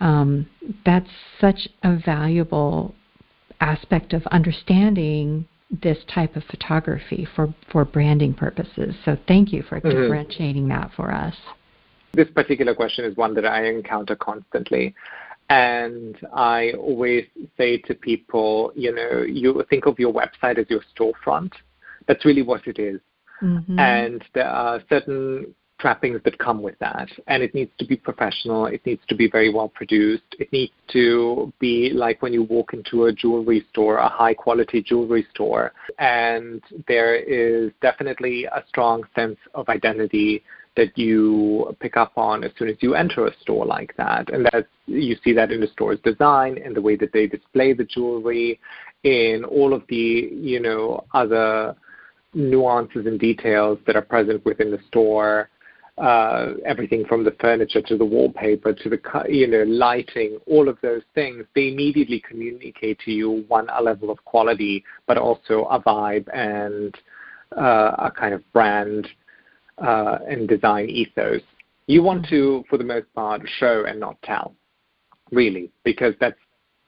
[0.00, 0.48] Um,
[0.84, 2.94] that's such a valuable
[3.60, 5.46] aspect of understanding
[5.82, 8.94] this type of photography for, for branding purposes.
[9.04, 9.88] So thank you for mm-hmm.
[9.88, 11.34] differentiating that for us.
[12.12, 14.94] This particular question is one that I encounter constantly.
[15.48, 20.82] And I always say to people, you know, you think of your website as your
[20.96, 21.52] storefront.
[22.06, 23.00] That's really what it is.
[23.42, 23.78] Mm-hmm.
[23.78, 27.08] And there are certain trappings that come with that.
[27.26, 28.66] And it needs to be professional.
[28.66, 30.36] It needs to be very well produced.
[30.38, 34.82] It needs to be like when you walk into a jewelry store, a high quality
[34.82, 35.72] jewelry store.
[35.98, 40.42] And there is definitely a strong sense of identity
[40.80, 44.30] that you pick up on as soon as you enter a store like that.
[44.32, 47.72] And that you see that in the store's design, in the way that they display
[47.72, 48.58] the jewelry,
[49.04, 51.76] in all of the, you know, other
[52.34, 55.50] nuances and details that are present within the store
[56.00, 60.78] uh, everything from the furniture to the wallpaper to the you know lighting, all of
[60.80, 65.78] those things, they immediately communicate to you one a level of quality, but also a
[65.80, 66.94] vibe and
[67.56, 69.06] uh, a kind of brand
[69.80, 71.42] uh, and design ethos.
[71.86, 74.54] You want to, for the most part, show and not tell,
[75.32, 76.38] really, because that's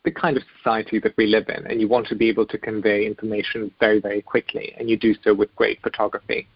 [0.05, 2.59] the kind of society that we live in, and you want to be able to
[2.59, 6.48] convey information very, very quickly, and you do so with great photography.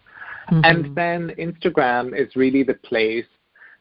[0.50, 0.60] Mm-hmm.
[0.64, 3.26] And then Instagram is really the place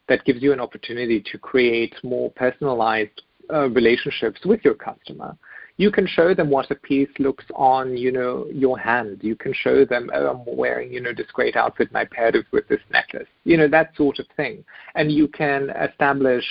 [0.08, 5.36] that gives you an opportunity to create more personalized uh, relationships with your customer.
[5.78, 9.20] You can show them what a piece looks on, you know, your hand.
[9.22, 12.36] You can show them, oh, I'm wearing, you know, this great outfit and I paired
[12.36, 13.28] it with this necklace.
[13.44, 14.64] You know, that sort of thing.
[14.96, 16.46] And you can establish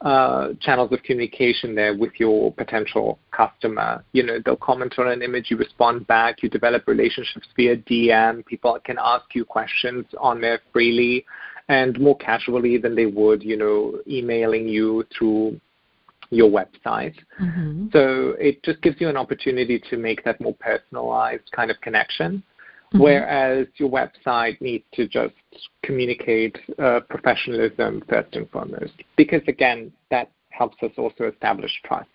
[0.00, 4.04] uh, channels of communication there with your potential customer.
[4.12, 8.44] You know, they'll comment on an image, you respond back, you develop relationships via DM.
[8.46, 11.24] People can ask you questions on there freely
[11.68, 15.60] and more casually than they would, you know, emailing you through
[16.30, 17.14] your website.
[17.40, 17.86] Mm-hmm.
[17.92, 22.42] So it just gives you an opportunity to make that more personalized kind of connection.
[22.88, 23.02] Mm-hmm.
[23.02, 25.34] Whereas your website needs to just
[25.82, 32.08] communicate uh, professionalism first and foremost, because again, that helps us also establish trust.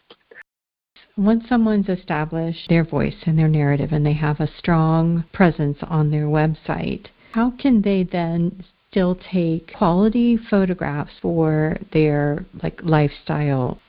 [1.15, 6.10] Once someone's established their voice and their narrative and they have a strong presence on
[6.10, 13.79] their website, how can they then still take quality photographs for their like lifestyle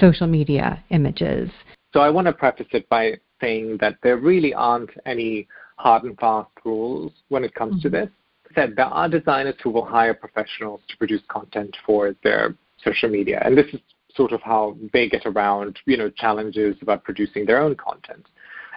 [0.00, 1.50] social media images?
[1.92, 5.46] So I want to preface it by saying that there really aren't any
[5.76, 7.82] hard and fast rules when it comes mm-hmm.
[7.82, 8.08] to this.
[8.54, 13.42] Said there are designers who will hire professionals to produce content for their social media,
[13.44, 13.80] and this is
[14.14, 18.24] sort of how they get around, you know, challenges about producing their own content.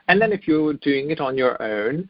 [0.08, 2.10] And then if you're doing it on your own,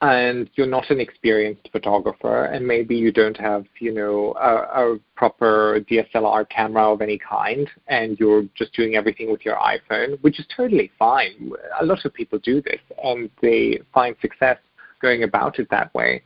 [0.00, 4.98] and you're not an experienced photographer and maybe you don't have you know a, a,
[5.16, 10.38] proper DSLR camera of any kind and you're just doing everything with your iPhone which
[10.38, 11.52] is totally fine.
[11.80, 14.58] A lot of people do this and they find success
[15.00, 16.22] going about it that way.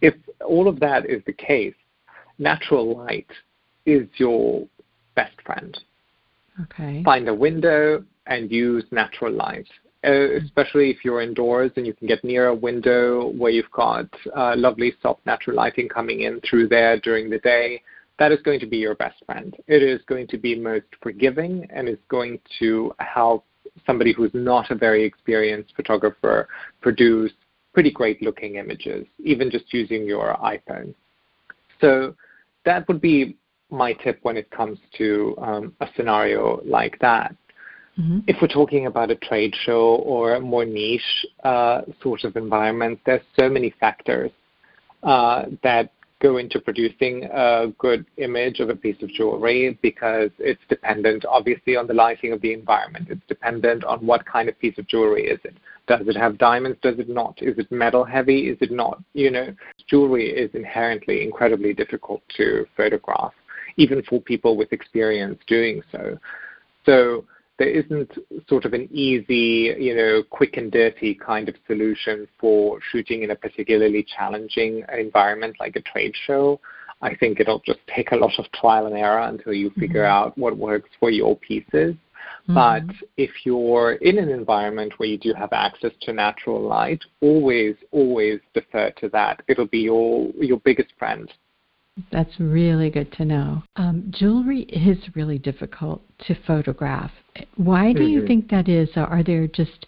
[0.00, 1.74] If all of that is the case
[2.38, 3.30] natural light
[3.84, 4.66] is your
[5.16, 5.76] best friend.
[6.62, 7.02] Okay.
[7.02, 9.66] Find a window and use natural light
[10.04, 14.06] especially if you're indoors and you can get near a window where you've got
[14.36, 17.82] uh, lovely soft natural lighting coming in through there during the day,
[18.18, 19.56] that is going to be your best friend.
[19.66, 23.44] It is going to be most forgiving and is going to help
[23.86, 26.48] somebody who's not a very experienced photographer
[26.80, 27.32] produce
[27.74, 30.94] pretty great looking images, even just using your iPhone.
[31.80, 32.14] So
[32.64, 33.36] that would be
[33.70, 37.34] my tip when it comes to um, a scenario like that.
[37.98, 38.20] Mm-hmm.
[38.26, 43.00] If we're talking about a trade show or a more niche uh, sort of environment,
[43.04, 44.30] there's so many factors
[45.02, 50.60] uh, that go into producing a good image of a piece of jewelry because it's
[50.68, 53.06] dependent obviously on the lighting of the environment.
[53.08, 55.56] It's dependent on what kind of piece of jewelry is it.
[55.86, 56.78] Does it have diamonds?
[56.82, 57.40] Does it not?
[57.40, 58.48] Is it metal heavy?
[58.48, 59.02] Is it not?
[59.14, 59.54] You know,
[59.88, 63.32] jewelry is inherently incredibly difficult to photograph,
[63.76, 66.18] even for people with experience doing so.
[66.84, 67.24] So
[67.58, 68.12] there isn't
[68.48, 73.32] sort of an easy, you know, quick and dirty kind of solution for shooting in
[73.32, 76.60] a particularly challenging environment like a trade show.
[77.02, 80.28] I think it'll just take a lot of trial and error until you figure mm-hmm.
[80.28, 81.94] out what works for your pieces.
[82.48, 82.54] Mm-hmm.
[82.54, 87.74] But if you're in an environment where you do have access to natural light, always,
[87.90, 89.42] always defer to that.
[89.48, 91.30] It'll be your your biggest friend.
[92.12, 93.62] That's really good to know.
[93.76, 97.10] Um, jewelry is really difficult to photograph.
[97.56, 98.08] Why do mm-hmm.
[98.08, 98.88] you think that is?
[98.96, 99.86] Are there just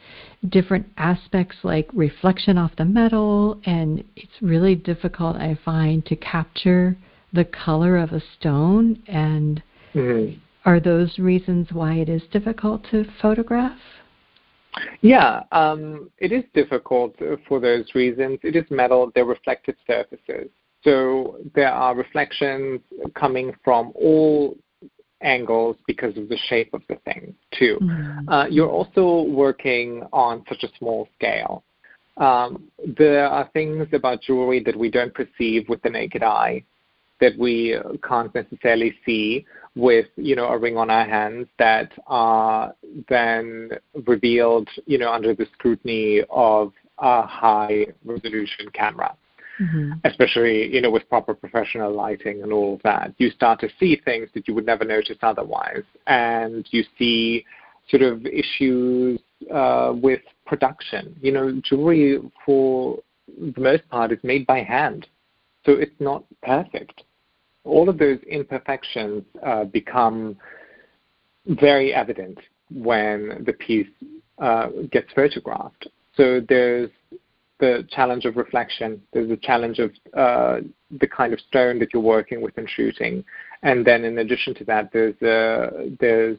[0.49, 6.97] different aspects like reflection off the metal, and it's really difficult, I find, to capture
[7.33, 9.03] the color of a stone?
[9.07, 9.63] And
[9.95, 10.39] mm-hmm.
[10.65, 13.79] are those reasons why it is difficult to photograph?
[15.01, 17.17] Yeah, um, it is difficult
[17.49, 18.39] for those reasons.
[18.43, 20.49] It is metal, they're reflective surfaces.
[20.83, 22.81] So there are reflections
[23.15, 24.57] coming from all
[25.21, 27.79] angles because of the shape of the thing, too.
[27.83, 28.29] Mm-hmm.
[28.29, 31.63] Uh, you're also working on such a small scale.
[32.17, 36.65] Um, there are things about jewelry that we don't perceive with the naked eye
[37.21, 39.45] that we can't necessarily see
[39.77, 42.75] with you know a ring on our hands that are
[43.09, 43.71] then
[44.07, 49.15] revealed you know under the scrutiny of a high resolution camera
[49.61, 49.93] mm-hmm.
[50.05, 53.15] especially you know with proper professional lighting and all of that.
[53.19, 57.45] You start to see things that you would never notice otherwise, and you see
[57.89, 59.21] sort of issues
[59.53, 61.17] uh, with production.
[61.21, 62.99] You know, jewelry for
[63.39, 65.07] the most part is made by hand,
[65.65, 67.03] so it's not perfect.
[67.65, 70.37] All of those imperfections uh, become
[71.47, 72.39] very evident
[72.73, 73.89] when the piece
[74.39, 75.89] uh, gets photographed.
[76.17, 76.91] So there's
[77.61, 79.01] the challenge of reflection.
[79.13, 80.61] There's the challenge of uh,
[81.01, 83.25] the kind of stone that you're working with and shooting.
[83.63, 86.39] And then in addition to that, there's uh, there's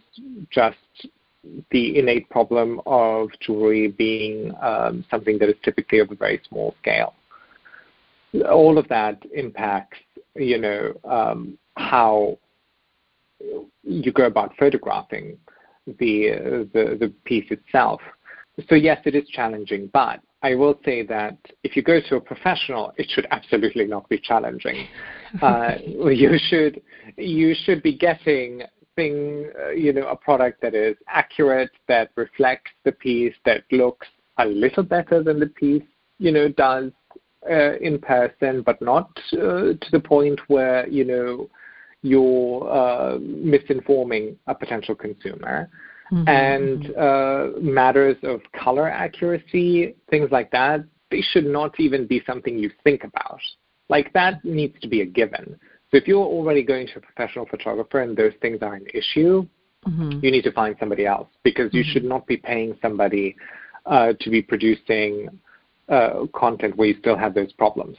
[0.49, 0.77] just
[1.71, 6.75] the innate problem of jewelry being um, something that is typically of a very small
[6.81, 7.13] scale.
[8.49, 9.97] All of that impacts,
[10.35, 12.37] you know, um, how
[13.83, 15.37] you go about photographing
[15.99, 16.37] the, uh,
[16.73, 18.01] the the piece itself.
[18.69, 22.21] So yes, it is challenging, but I will say that if you go to a
[22.21, 24.87] professional, it should absolutely not be challenging.
[25.41, 26.81] Uh, you should
[27.15, 28.63] you should be getting
[28.97, 34.07] thing uh, you know a product that is accurate, that reflects the piece, that looks
[34.39, 35.83] a little better than the piece
[36.17, 36.91] you know does
[37.49, 41.49] uh, in person, but not uh, to the point where you know
[42.01, 45.69] you're uh, misinforming a potential consumer.
[46.11, 46.27] Mm-hmm.
[46.27, 52.57] And uh, matters of color accuracy, things like that, they should not even be something
[52.57, 53.39] you think about.
[53.89, 55.57] Like that needs to be a given.
[55.89, 59.45] So if you're already going to a professional photographer and those things are an issue,
[59.85, 60.19] mm-hmm.
[60.21, 61.77] you need to find somebody else because mm-hmm.
[61.77, 63.35] you should not be paying somebody
[63.85, 65.27] uh, to be producing
[65.89, 67.97] uh, content where you still have those problems.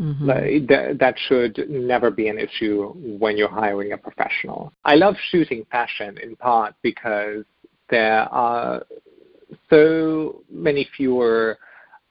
[0.00, 0.66] Mm-hmm.
[0.66, 4.72] That, that should never be an issue when you're hiring a professional.
[4.84, 7.44] I love shooting fashion in part because
[7.90, 8.84] there are
[9.70, 11.58] so many fewer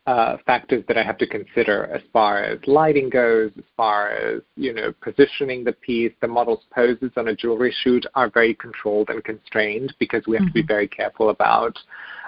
[0.06, 4.42] uh, factors that I have to consider as far as lighting goes, as far as
[4.56, 6.12] you know positioning the piece.
[6.22, 10.42] The model's poses on a jewelry shoot are very controlled and constrained because we have
[10.42, 10.48] mm-hmm.
[10.50, 10.68] to be mm-hmm.
[10.68, 11.78] very careful about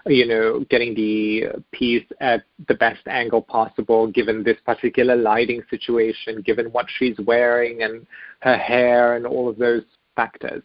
[0.05, 6.41] you know getting the piece at the best angle possible given this particular lighting situation,
[6.41, 8.05] given what she's wearing and
[8.41, 9.83] her hair and all of those
[10.15, 10.63] factors.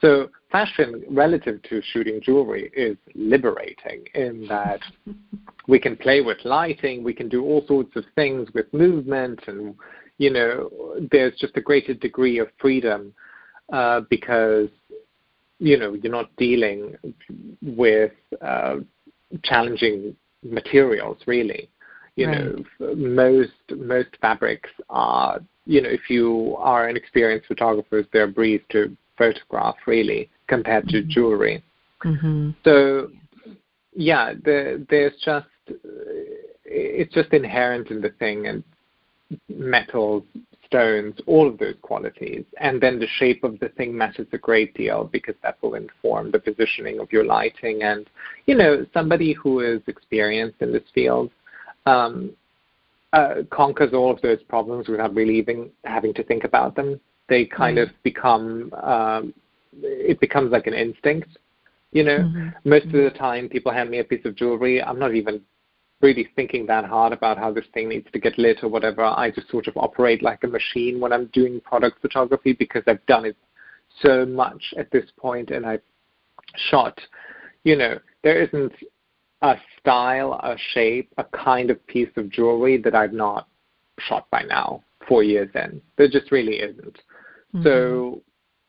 [0.00, 4.80] So fashion relative to shooting jewelry is liberating in that
[5.68, 9.76] we can play with lighting, we can do all sorts of things with movement, and
[10.18, 10.70] you know,
[11.10, 13.14] there's just a greater degree of freedom
[13.72, 14.68] uh, because
[15.62, 16.96] you know you're not dealing
[17.62, 18.76] with uh,
[19.44, 21.68] challenging materials really.
[22.16, 22.44] You right.
[22.80, 28.28] know, most most fabrics are you know if you are an experienced photographer, they're a
[28.28, 31.10] breeze to photograph really compared to mm-hmm.
[31.10, 31.62] jewelry.
[32.04, 32.50] Mm-hmm.
[32.64, 33.10] So
[33.94, 35.46] yeah, the, there's just
[36.64, 38.64] it's just inherent in the thing and
[39.48, 40.24] metals,
[40.72, 42.44] stones, all of those qualities.
[42.60, 46.30] And then the shape of the thing matters a great deal because that will inform
[46.30, 47.82] the positioning of your lighting.
[47.82, 48.08] And,
[48.46, 51.30] you know, somebody who is experienced in this field
[51.86, 52.32] um,
[53.12, 57.44] uh, conquers all of those problems without really even having to think about them they
[57.44, 57.82] kind mm.
[57.84, 59.34] of become um,
[59.82, 61.28] it becomes like an instinct
[61.92, 62.68] You know, mm-hmm.
[62.68, 62.98] most mm-hmm.
[62.98, 64.82] of the time people hand me a piece of jewelry.
[64.82, 65.42] I'm not even
[66.02, 69.04] really thinking that hard about how this thing needs to get lit or whatever.
[69.04, 73.04] I just sort of operate like a machine when I'm doing product photography because I've
[73.06, 73.36] done it
[74.00, 75.82] so much at this point and I've
[76.70, 76.98] shot,
[77.64, 78.72] you know, there isn't
[79.42, 83.48] a style, a shape, a kind of piece of jewelry that I've not
[83.98, 85.80] shot by now, four years in.
[85.96, 86.98] There just really isn't.
[87.54, 87.62] Mm-hmm.
[87.62, 88.22] So,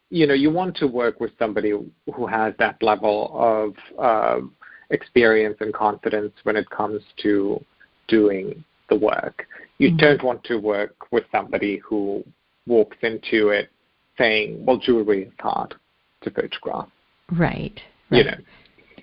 [0.09, 4.45] you know, you want to work with somebody who has that level of uh,
[4.93, 7.63] experience and confidence when it comes to
[8.07, 9.45] doing the work.
[9.79, 9.97] You mm-hmm.
[9.97, 12.23] don't want to work with somebody who
[12.67, 13.69] walks into it
[14.17, 15.73] saying, well, jewelry is hard
[16.21, 16.87] to photograph.
[17.31, 17.79] Right.
[18.09, 18.17] right.
[18.17, 18.37] You know.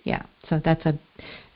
[0.04, 0.22] Yeah.
[0.48, 0.98] So that's a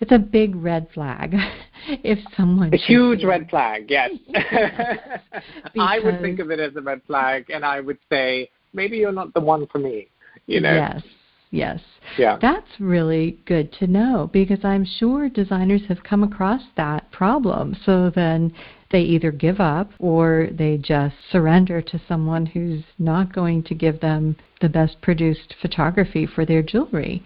[0.01, 1.35] it's a big red flag
[1.89, 4.11] if someone a huge red flag yes
[5.79, 9.13] i would think of it as a red flag and i would say maybe you're
[9.13, 10.09] not the one for me
[10.47, 11.03] you know yes
[11.51, 11.81] Yes.
[12.19, 12.39] Yeah.
[12.41, 17.77] That's really good to know because I'm sure designers have come across that problem.
[17.87, 18.53] So then
[18.91, 24.01] they either give up or they just surrender to someone who's not going to give
[24.01, 27.23] them the best produced photography for their jewelry.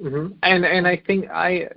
[0.00, 0.34] Mm-hmm.
[0.42, 1.68] And and I think I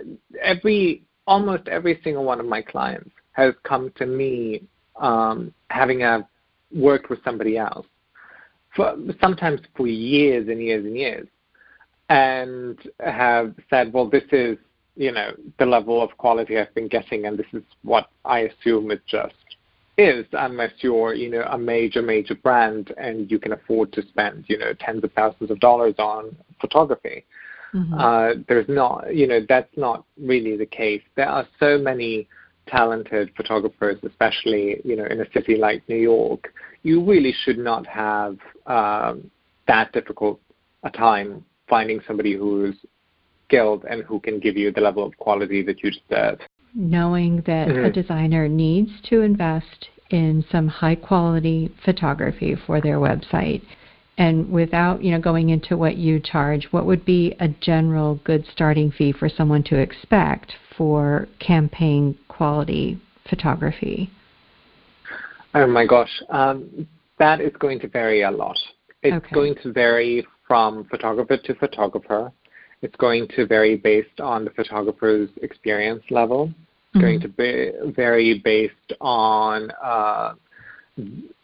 [0.41, 4.64] every almost every single one of my clients has come to me
[4.96, 6.28] um, having a
[6.74, 7.86] worked with somebody else
[8.76, 11.28] for sometimes for years and years and years
[12.10, 14.58] and have said, well, this is,
[14.95, 18.91] you know, the level of quality I've been getting, and this is what I assume
[18.91, 19.34] it just
[19.97, 24.45] is, unless you're, you know, a major, major brand and you can afford to spend,
[24.47, 27.26] you know, tens of thousands of dollars on photography.
[27.74, 27.93] Mm-hmm.
[27.93, 31.01] Uh, there's not, you know, that's not really the case.
[31.16, 32.28] There are so many
[32.68, 36.53] talented photographers, especially, you know, in a city like New York.
[36.84, 39.30] You really should not have um,
[39.68, 40.39] that difficult
[40.84, 42.76] a time finding somebody who's
[43.47, 46.39] skilled and who can give you the level of quality that you deserve.
[46.74, 47.86] Knowing that mm-hmm.
[47.86, 53.61] a designer needs to invest in some high quality photography for their website
[54.18, 58.45] and without you know going into what you charge what would be a general good
[58.51, 64.09] starting fee for someone to expect for campaign quality photography
[65.55, 66.88] oh my gosh um,
[67.18, 68.57] that is going to vary a lot
[69.01, 69.34] it's okay.
[69.34, 72.32] going to vary from photographer to photographer.
[72.82, 76.54] It's going to vary based on the photographer's experience level.
[76.93, 77.00] It's mm-hmm.
[77.02, 80.34] going to be vary based on uh,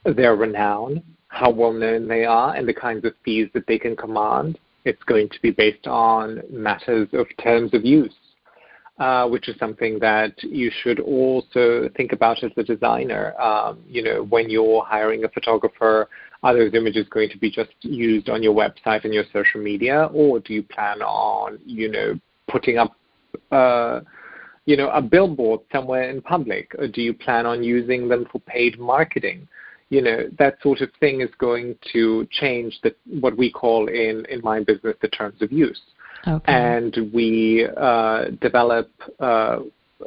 [0.06, 3.96] their renown, how well known they are, and the kinds of fees that they can
[3.96, 4.60] command.
[4.86, 8.14] It's going to be based on matters of terms of use,
[9.00, 13.40] uh, which is something that you should also think about as a designer.
[13.40, 16.10] Um, you know, when you're hiring a photographer,
[16.44, 20.10] are those images going to be just used on your website and your social media,
[20.14, 22.96] or do you plan on, you know, putting up,
[23.52, 24.02] uh,
[24.66, 28.40] you know, a billboard somewhere in public, or do you plan on using them for
[28.40, 29.48] paid marketing?
[29.90, 34.26] You know, that sort of thing is going to change the, what we call in,
[34.30, 35.82] in my business the terms of use.
[36.28, 36.54] Okay.
[36.54, 38.90] And we uh, develop
[39.20, 39.60] uh,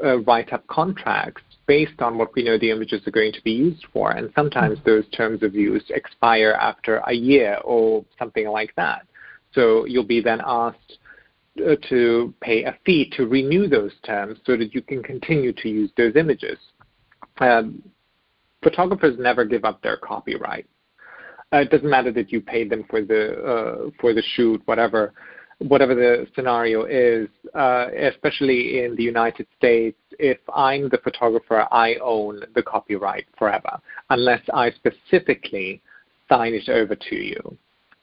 [0.03, 3.53] uh, write up contracts based on what we know the images are going to be
[3.53, 4.11] used for.
[4.13, 4.91] And sometimes mm-hmm.
[4.91, 9.07] those terms of use expire after a year or something like that.
[9.53, 10.99] So you'll be then asked
[11.59, 15.69] uh, to pay a fee to renew those terms so that you can continue to
[15.69, 16.59] use those images.
[17.39, 17.83] Um,
[18.63, 20.67] photographers never give up their copyright.
[21.53, 25.13] Uh, it doesn't matter that you paid them for the uh, for the shoot, whatever
[25.59, 31.97] whatever the scenario is, uh, especially in the United States, if I'm the photographer, I
[31.97, 33.81] own the copyright forever,
[34.11, 35.81] unless I specifically
[36.29, 37.41] sign it over to you.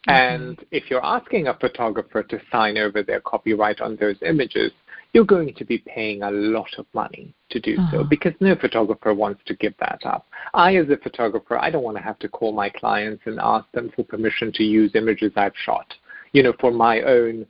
[0.08, 0.12] Mm-hmm.
[0.12, 4.72] And if you're asking a photographer to sign over their copyright on those images,
[5.14, 7.92] you're going to be paying a lot of money to do uh-huh.
[7.92, 10.26] so because no photographer wants to give that up.
[10.54, 13.70] I, as a photographer, I don't want to have to call my clients and ask
[13.74, 15.94] them for permission to use images I've shot
[16.32, 17.46] you know, for my own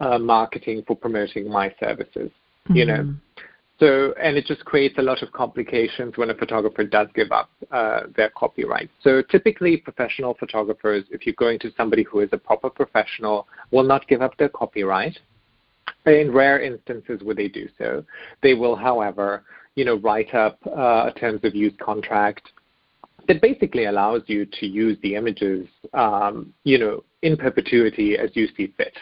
[0.00, 2.30] uh, marketing for promoting my services,
[2.68, 2.76] mm-hmm.
[2.76, 2.98] you know.
[2.98, 3.42] Mm-hmm.
[3.80, 7.48] So, and it just creates a lot of complications when a photographer does give up
[7.70, 8.90] uh, their copyright.
[9.02, 13.84] So, typically, professional photographers, if you're going to somebody who is a proper professional, will
[13.84, 15.16] not give up their copyright.
[16.06, 18.04] In rare instances, would they do so?
[18.42, 19.44] They will, however,
[19.76, 22.48] you know, write up uh, a terms of use contract
[23.28, 28.48] that basically allows you to use the images, um, you know, in perpetuity as you
[28.56, 28.96] see fit.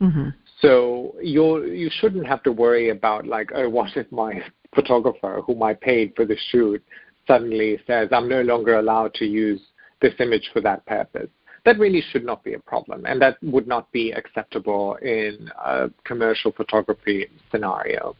[0.00, 0.30] Mm-hmm.
[0.60, 4.42] So you you shouldn't have to worry about like, oh, what if my
[4.74, 6.82] photographer, whom I paid for the shoot,
[7.26, 9.60] suddenly says I'm no longer allowed to use
[10.00, 11.28] this image for that purpose.
[11.64, 15.90] that really should not be a problem, and that would not be acceptable in a
[16.04, 18.16] commercial photography scenario.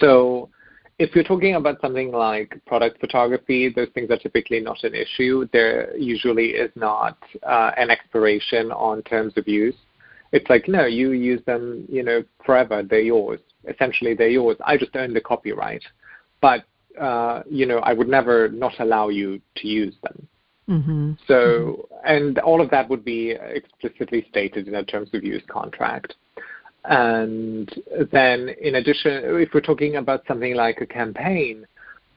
[0.00, 0.48] So
[0.98, 5.46] if you're talking about something like product photography, those things are typically not an issue.
[5.52, 9.74] There usually is not uh, an expiration on terms of use.
[10.32, 12.82] It's like, no, you use them, you know, forever.
[12.82, 13.40] They're yours.
[13.68, 14.56] Essentially, they're yours.
[14.64, 15.82] I just own the copyright.
[16.40, 16.64] But,
[17.00, 20.28] uh, you know, I would never not allow you to use them.
[20.68, 21.12] Mm-hmm.
[21.28, 26.14] So, and all of that would be explicitly stated in a terms of use contract.
[26.88, 27.68] And
[28.12, 31.66] then, in addition, if we're talking about something like a campaign,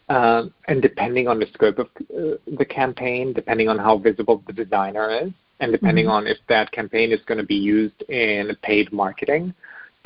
[0.10, 4.54] um, and depending on the scope of uh, the campaign, depending on how visible the
[4.54, 6.26] designer is, and depending mm-hmm.
[6.26, 9.54] on if that campaign is going to be used in paid marketing,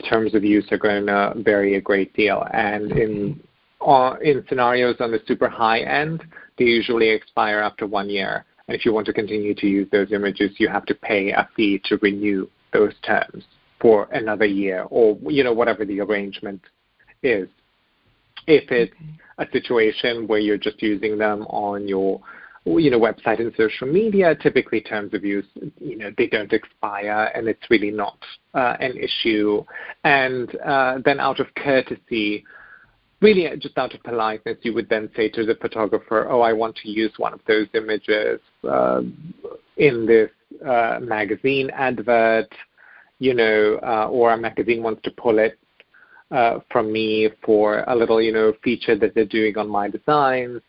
[0.09, 2.45] terms of use are going to vary a great deal.
[2.53, 3.43] And in
[3.85, 6.23] uh, in scenarios on the super high end,
[6.57, 8.45] they usually expire after one year.
[8.67, 11.49] And if you want to continue to use those images, you have to pay a
[11.53, 13.43] fee to renew those terms
[13.83, 16.61] for another year or you know whatever the arrangement
[17.21, 17.49] is.
[18.47, 18.95] If it's
[19.37, 22.21] a situation where you're just using them on your
[22.65, 25.45] you know website and social media typically terms of use
[25.81, 28.17] you know they don't expire and it's really not
[28.53, 29.63] uh, an issue.
[30.05, 32.45] And uh, then out of courtesy
[33.19, 36.75] really just out of politeness you would then say to the photographer oh i want
[36.75, 39.01] to use one of those images uh,
[39.77, 40.29] in this
[40.67, 42.49] uh, magazine advert
[43.19, 45.57] you know, uh, or a magazine wants to pull it
[46.31, 50.61] uh, from me for a little, you know, feature that they're doing on my designs,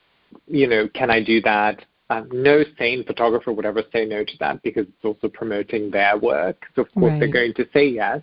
[0.47, 1.85] you know, can I do that?
[2.11, 6.19] Um, no sane photographer would ever say no to that because it's also promoting their
[6.19, 6.57] work.
[6.77, 7.21] So of course right.
[7.21, 8.21] they're going to say yes.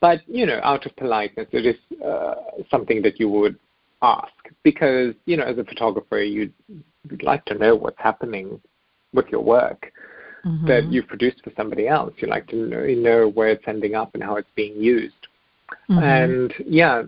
[0.00, 2.34] But you know, out of politeness, it is uh,
[2.70, 3.58] something that you would
[4.02, 6.52] ask because you know, as a photographer, you'd,
[7.08, 8.60] you'd like to know what's happening
[9.14, 9.92] with your work
[10.44, 10.66] mm-hmm.
[10.66, 12.12] that you've produced for somebody else.
[12.18, 15.14] You like to know, you know where it's ending up and how it's being used.
[15.88, 15.98] Mm-hmm.
[16.02, 17.02] And yeah,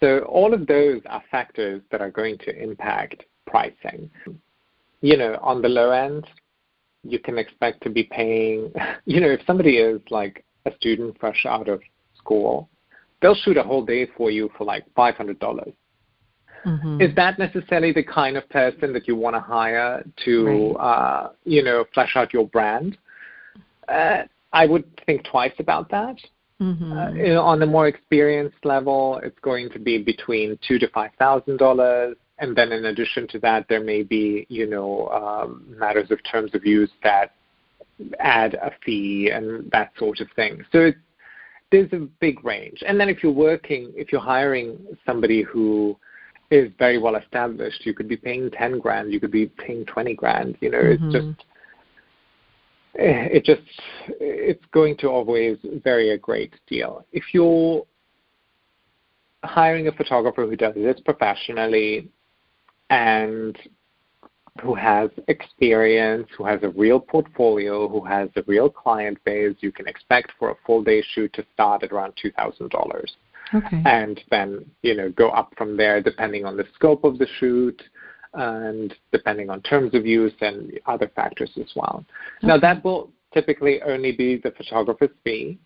[0.00, 4.10] so all of those are factors that are going to impact pricing.
[5.00, 6.26] You know, on the low end,
[7.04, 8.72] you can expect to be paying,
[9.04, 11.80] you know, if somebody is like a student fresh out of
[12.16, 12.68] school,
[13.20, 15.72] they'll shoot a whole day for you for like $500.
[16.64, 17.00] Mm-hmm.
[17.00, 20.72] Is that necessarily the kind of person that you want to hire to, right.
[20.72, 22.96] uh, you know, flesh out your brand?
[23.88, 26.16] Uh, I would think twice about that.
[26.60, 26.92] Mm-hmm.
[26.92, 30.88] Uh, you know, on the more experienced level, it's going to be between two to
[30.88, 35.64] five thousand dollars, and then in addition to that, there may be, you know, um,
[35.76, 37.34] matters of terms of use that
[38.20, 40.64] add a fee and that sort of thing.
[40.72, 40.98] So it's,
[41.70, 42.82] there's a big range.
[42.86, 45.96] And then if you're working, if you're hiring somebody who
[46.52, 47.86] is very well established.
[47.86, 50.56] You could be paying ten grand, you could be paying twenty grand.
[50.60, 51.04] You know, mm-hmm.
[51.04, 51.46] it's just
[52.98, 53.62] eh, it just
[54.20, 57.06] it's going to always vary a great deal.
[57.10, 57.84] If you're
[59.44, 62.08] hiring a photographer who does this professionally
[62.90, 63.58] and
[64.62, 69.72] who has experience, who has a real portfolio, who has a real client base, you
[69.72, 73.16] can expect for a full day shoot to start at around two thousand dollars
[73.54, 73.82] okay.
[73.84, 77.80] and then you know go up from there depending on the scope of the shoot
[78.34, 82.04] and depending on terms of use and other factors as well.
[82.38, 82.46] Okay.
[82.46, 85.58] Now that will typically only be the photographer's fee.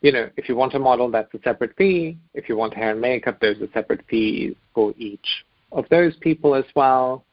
[0.00, 2.18] You know, if you want a model, that's a separate fee.
[2.34, 5.26] If you want hair and makeup, there's a separate fee for each
[5.72, 7.24] of those people as well.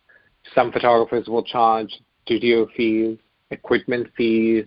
[0.55, 1.93] Some photographers will charge
[2.25, 3.17] studio fees,
[3.51, 4.65] equipment fees,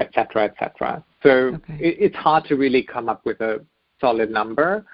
[0.00, 1.04] etc., etc.
[1.22, 1.74] So okay.
[1.74, 3.64] it, it's hard to really come up with a
[4.02, 4.84] solid number.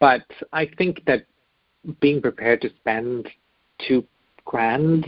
[0.00, 1.26] But I think that
[2.00, 3.28] being prepared to spend
[3.86, 4.06] two
[4.46, 5.06] grand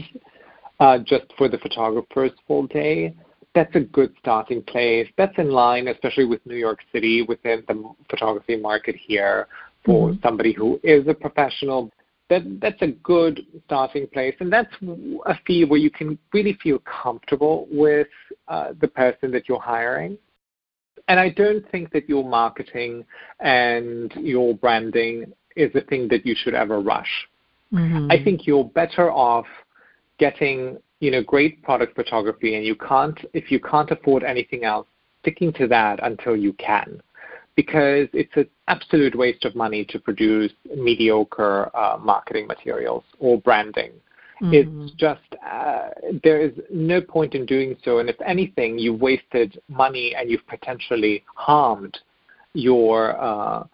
[0.80, 3.14] uh, just for the photographer's full day,
[3.54, 5.08] that's a good starting place.
[5.16, 9.46] That's in line, especially with New York City, within the photography market here,
[9.84, 10.22] for mm-hmm.
[10.22, 11.90] somebody who is a professional.
[12.30, 14.74] That that's a good starting place, and that's
[15.26, 18.08] a fee where you can really feel comfortable with
[18.48, 20.16] uh, the person that you're hiring
[21.08, 23.04] and I don't think that your marketing
[23.40, 27.28] and your branding is a thing that you should ever rush.
[27.72, 28.10] Mm-hmm.
[28.10, 29.46] I think you're better off
[30.18, 34.86] getting you know great product photography, and you can't if you can't afford anything else,
[35.20, 37.00] sticking to that until you can,
[37.56, 43.92] because it's an absolute waste of money to produce mediocre uh, marketing materials or branding.
[44.44, 44.82] Mm-hmm.
[44.82, 45.88] It's just uh,
[46.22, 50.46] there is no point in doing so, and if anything, you've wasted money and you've
[50.46, 51.96] potentially harmed
[52.52, 53.64] your uh,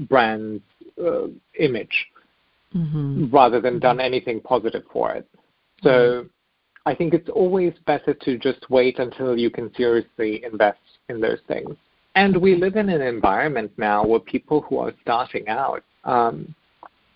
[0.00, 0.62] brand's
[1.02, 2.06] uh, image
[2.74, 3.30] mm-hmm.
[3.30, 5.26] rather than done anything positive for it.
[5.82, 5.90] So.
[5.90, 6.26] Mm-hmm.
[6.86, 10.78] I think it's always better to just wait until you can seriously invest
[11.10, 11.76] in those things.
[12.14, 16.54] And we live in an environment now where people who are starting out, um,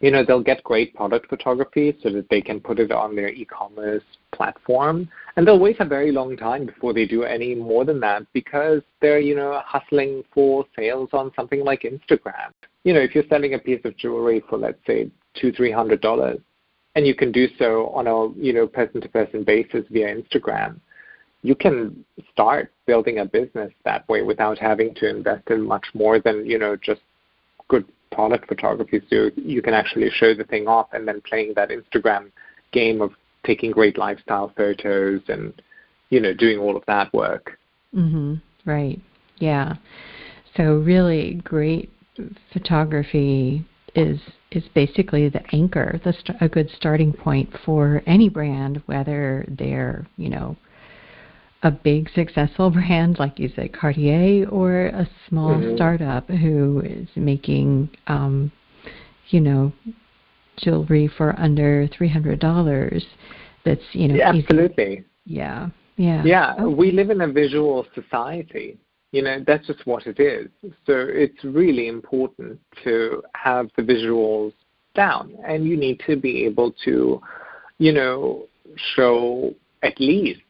[0.02, 3.28] you know, they'll get great product photography so that they can put it on their
[3.28, 8.00] e-commerce platform, and they'll wait a very long time before they do any more than
[8.00, 12.50] that because they're, you know, hustling for sales on something like Instagram.
[12.82, 15.08] You know, if you're selling a piece of jewelry for, let's say,
[15.40, 16.40] two, three hundred dollars,
[16.96, 20.80] and you can do so on a, you know, person-to-person basis via Instagram,
[21.42, 26.18] you can start building a business that way without having to invest in much more
[26.18, 27.02] than, you know, just
[27.68, 31.70] good product photography so you can actually show the thing off and then playing that
[31.70, 32.30] Instagram
[32.72, 33.12] game of
[33.44, 35.60] taking great lifestyle photos and
[36.10, 37.58] you know doing all of that work.
[37.94, 38.40] Mhm.
[38.64, 39.00] Right.
[39.38, 39.74] Yeah.
[40.56, 41.90] So really great
[42.52, 48.82] photography is is basically the anchor, the st- a good starting point for any brand,
[48.86, 50.56] whether they're you know
[51.62, 55.76] a big successful brand like you said Cartier or a small mm-hmm.
[55.76, 58.50] startup who is making um,
[59.28, 59.72] you know
[60.56, 63.04] jewelry for under three hundred dollars
[63.64, 66.64] that's you know yeah, absolutely yeah yeah yeah okay.
[66.64, 68.76] we live in a visual society
[69.12, 74.52] you know that's just what it is so it's really important to have the visuals
[74.94, 77.20] down and you need to be able to
[77.78, 78.46] you know
[78.94, 80.40] show at least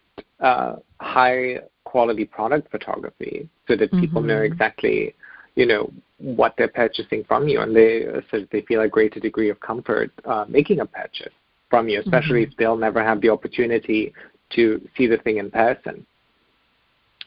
[0.42, 4.28] uh, high quality product photography so that people mm-hmm.
[4.28, 5.14] know exactly
[5.54, 7.60] you know what they're purchasing from you.
[7.60, 11.32] And they so that they feel a greater degree of comfort uh, making a purchase
[11.70, 12.52] from you especially mm-hmm.
[12.52, 14.12] if they'll never have the opportunity
[14.50, 16.06] to see the thing in person.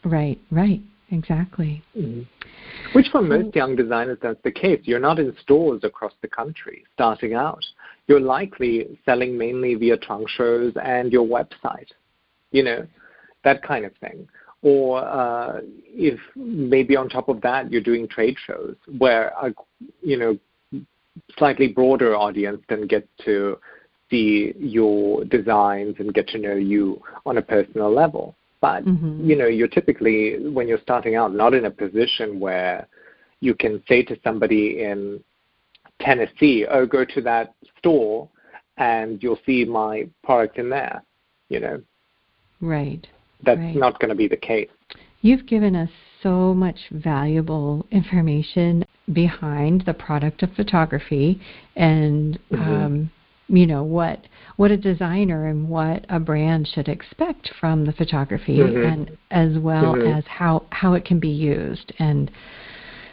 [0.03, 0.81] Right right.
[1.11, 1.83] Exactly.
[1.95, 2.21] Mm-hmm.
[2.93, 4.81] which for most young designers that's the case.
[4.83, 7.63] You're not in stores across the country starting out.
[8.07, 11.91] You're likely selling mainly via trunk shows and your website
[12.51, 12.87] you know
[13.45, 14.27] that kind of thing.
[14.61, 19.53] Or uh, if maybe on top of that you're doing trade shows where a
[20.01, 20.37] you know
[21.37, 23.57] slightly broader audience can get to
[24.09, 28.35] see your designs and get to know you on a personal level.
[28.59, 29.29] But mm-hmm.
[29.29, 32.87] you know, you're typically when you're starting out not in a position where
[33.39, 35.23] you can say to somebody in
[36.01, 38.27] Tennessee, "Oh, go to that store
[38.77, 41.03] and you'll see my product in there."
[41.49, 41.81] You know.
[42.61, 43.07] Right
[43.45, 43.75] that's right.
[43.75, 44.69] not going to be the case.
[45.21, 45.89] You've given us
[46.21, 51.39] so much valuable information behind the product of photography
[51.75, 52.61] and mm-hmm.
[52.61, 53.11] um,
[53.47, 54.25] you know what
[54.55, 58.91] what a designer and what a brand should expect from the photography mm-hmm.
[58.91, 60.17] and as well mm-hmm.
[60.17, 62.31] as how how it can be used and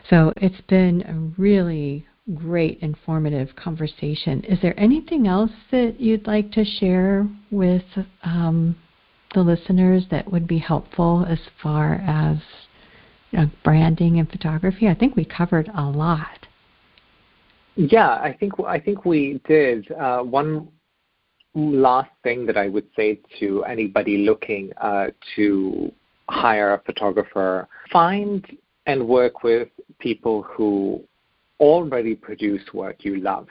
[0.09, 6.51] so it's been a really great informative conversation is there anything else that you'd like
[6.51, 7.85] to share with
[8.23, 8.75] um,
[9.35, 12.39] the listeners that would be helpful as far as
[13.31, 14.89] you know, branding and photography?
[14.89, 16.47] I think we covered a lot.
[17.75, 19.91] Yeah, I think I think we did.
[19.93, 20.69] Uh, one
[21.55, 25.07] last thing that I would say to anybody looking uh,
[25.37, 25.91] to
[26.29, 28.47] hire a photographer: find
[28.87, 29.69] and work with
[30.01, 31.03] people who
[31.61, 33.47] already produce work you love.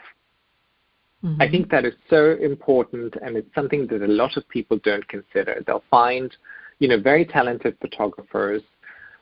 [1.23, 1.41] Mm-hmm.
[1.41, 5.07] I think that is so important, and it's something that a lot of people don't
[5.07, 5.61] consider.
[5.65, 6.35] They'll find,
[6.79, 8.63] you know, very talented photographers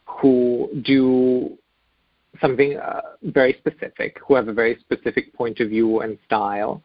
[0.06, 1.58] who do
[2.39, 6.82] something uh, very specific, who have a very specific point of view and style,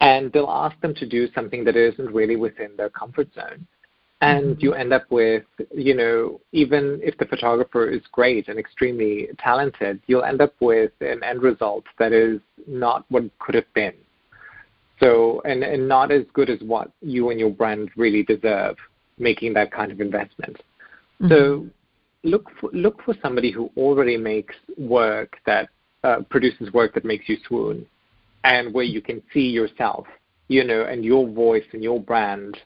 [0.00, 3.66] and they'll ask them to do something that isn't really within their comfort zone.
[4.20, 4.60] And mm-hmm.
[4.60, 5.44] you end up with,
[5.74, 10.92] you know, even if the photographer is great and extremely talented, you'll end up with
[11.00, 13.94] an end result that is not what could have been.
[15.02, 18.76] So, and, and not as good as what you and your brand really deserve
[19.18, 20.56] making that kind of investment.
[21.20, 21.28] Mm-hmm.
[21.28, 21.66] So,
[22.22, 25.68] look for, look for somebody who already makes work that
[26.04, 27.86] uh, produces work that makes you swoon,
[28.44, 30.06] and where you can see yourself,
[30.48, 32.56] you know, and your voice and your brand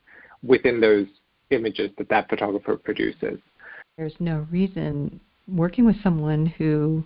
[0.42, 1.06] within those
[1.50, 3.38] images that that photographer produces.
[3.96, 7.04] There's no reason working with someone who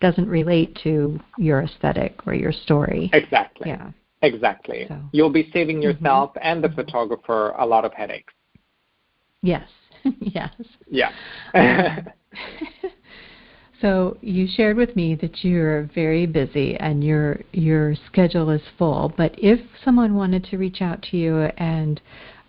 [0.00, 3.10] doesn't relate to your aesthetic or your story.
[3.12, 3.68] Exactly.
[3.70, 3.90] Yeah.
[4.22, 4.86] Exactly.
[4.88, 5.00] So.
[5.12, 5.82] You'll be saving mm-hmm.
[5.82, 6.46] yourself mm-hmm.
[6.46, 8.32] and the photographer a lot of headaches.
[9.42, 9.68] Yes.
[10.20, 10.52] yes.
[10.88, 11.10] Yeah.
[13.80, 19.12] so you shared with me that you're very busy and your your schedule is full.
[19.16, 22.00] But if someone wanted to reach out to you and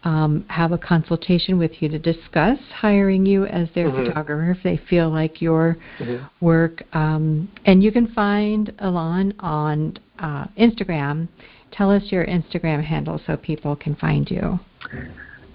[0.03, 4.05] um, have a consultation with you to discuss hiring you as their mm-hmm.
[4.05, 6.25] photographer if they feel like your mm-hmm.
[6.45, 6.83] work.
[6.93, 11.29] Um, and you can find Alain on uh, Instagram
[11.73, 14.59] Tell us your Instagram handle so people can find you.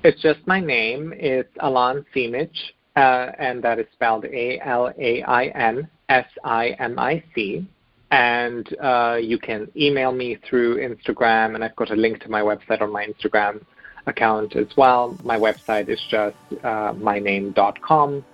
[0.03, 1.15] It's just my name.
[1.17, 2.51] It's Alain Simic,
[2.97, 7.67] uh, and that is spelled A L A I N S I M I C.
[8.11, 12.41] And uh, you can email me through Instagram, and I've got a link to my
[12.41, 13.65] website on my Instagram
[14.07, 15.17] account as well.
[15.23, 18.25] My website is just uh, myname.com.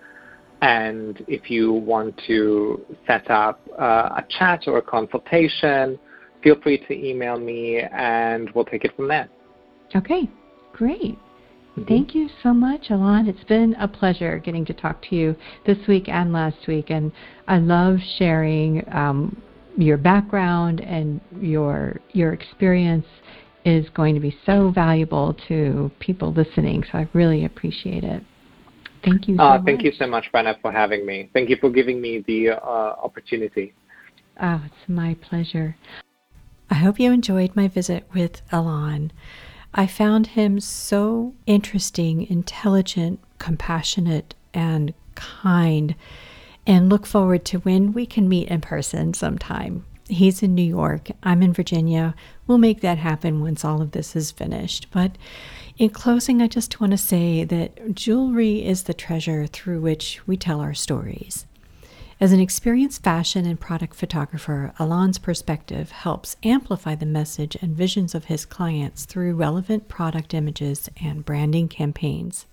[0.63, 5.99] And if you want to set up uh, a chat or a consultation,
[6.45, 9.29] feel free to email me and we'll take it from there.
[9.97, 10.31] Okay,
[10.73, 11.19] great.
[11.77, 11.85] Mm-hmm.
[11.85, 13.27] Thank you so much, Alain.
[13.27, 15.35] It's been a pleasure getting to talk to you
[15.67, 17.11] this week and last week, and
[17.49, 19.43] I love sharing um,
[19.77, 23.07] your background and your your experience
[23.65, 26.85] is going to be so valuable to people listening.
[26.93, 28.23] So I really appreciate it.
[29.05, 29.37] Thank you.
[29.37, 31.29] So uh, thank you so much, Brenna, for having me.
[31.33, 33.75] Thank you for giving me the uh, opportunity.
[34.41, 35.77] Oh, it's my pleasure.
[36.71, 39.13] I hope you enjoyed my visit with Alain.
[39.75, 45.95] I found him so interesting, intelligent, compassionate, and kind,
[46.67, 49.85] and look forward to when we can meet in person sometime.
[50.09, 51.11] He's in New York.
[51.23, 52.15] I'm in Virginia.
[52.47, 54.89] We'll make that happen once all of this is finished.
[54.91, 55.17] But
[55.79, 60.37] in closing, I just want to say that jewelry is the treasure through which we
[60.37, 61.47] tell our stories.
[62.25, 68.15] As an experienced fashion and product photographer, Alain's perspective helps amplify the message and visions
[68.15, 72.47] of his clients through relevant product images and branding campaigns.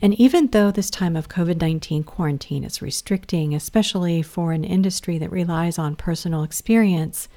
[0.00, 5.18] And even though this time of COVID 19 quarantine is restricting, especially for an industry
[5.18, 7.28] that relies on personal experience,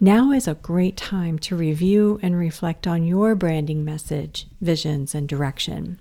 [0.00, 5.28] now is a great time to review and reflect on your branding message, visions, and
[5.28, 5.98] direction.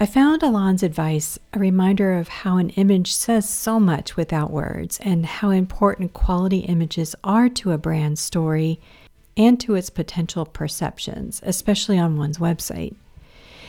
[0.00, 4.98] I found Alain's advice a reminder of how an image says so much without words
[5.02, 8.80] and how important quality images are to a brand story
[9.36, 12.94] and to its potential perceptions, especially on one's website.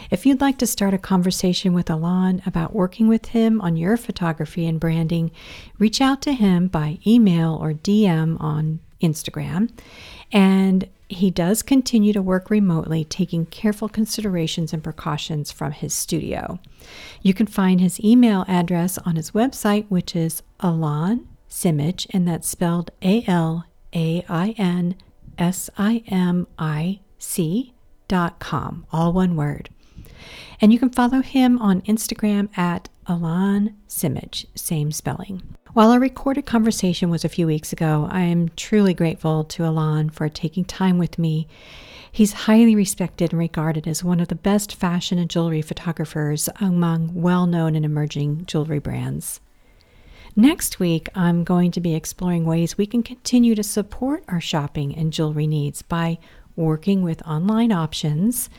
[0.10, 3.98] If you'd like to start a conversation with Alon about working with him on your
[3.98, 5.32] photography and branding,
[5.80, 9.70] reach out to him by email or DM on Instagram.
[10.32, 16.60] And he does continue to work remotely, taking careful considerations and precautions from his studio.
[17.22, 22.48] You can find his email address on his website, which is Alain Simic, and that's
[22.48, 24.96] spelled A L A I N
[25.38, 27.74] S I M I C
[28.08, 29.70] dot com, all one word.
[30.60, 35.42] And you can follow him on Instagram at Alain Simic, same spelling.
[35.74, 40.10] While our recorded conversation was a few weeks ago, I am truly grateful to Alain
[40.10, 41.48] for taking time with me.
[42.12, 47.14] He's highly respected and regarded as one of the best fashion and jewelry photographers among
[47.14, 49.40] well known and emerging jewelry brands.
[50.36, 54.94] Next week, I'm going to be exploring ways we can continue to support our shopping
[54.94, 56.18] and jewelry needs by
[56.62, 58.50] working with online options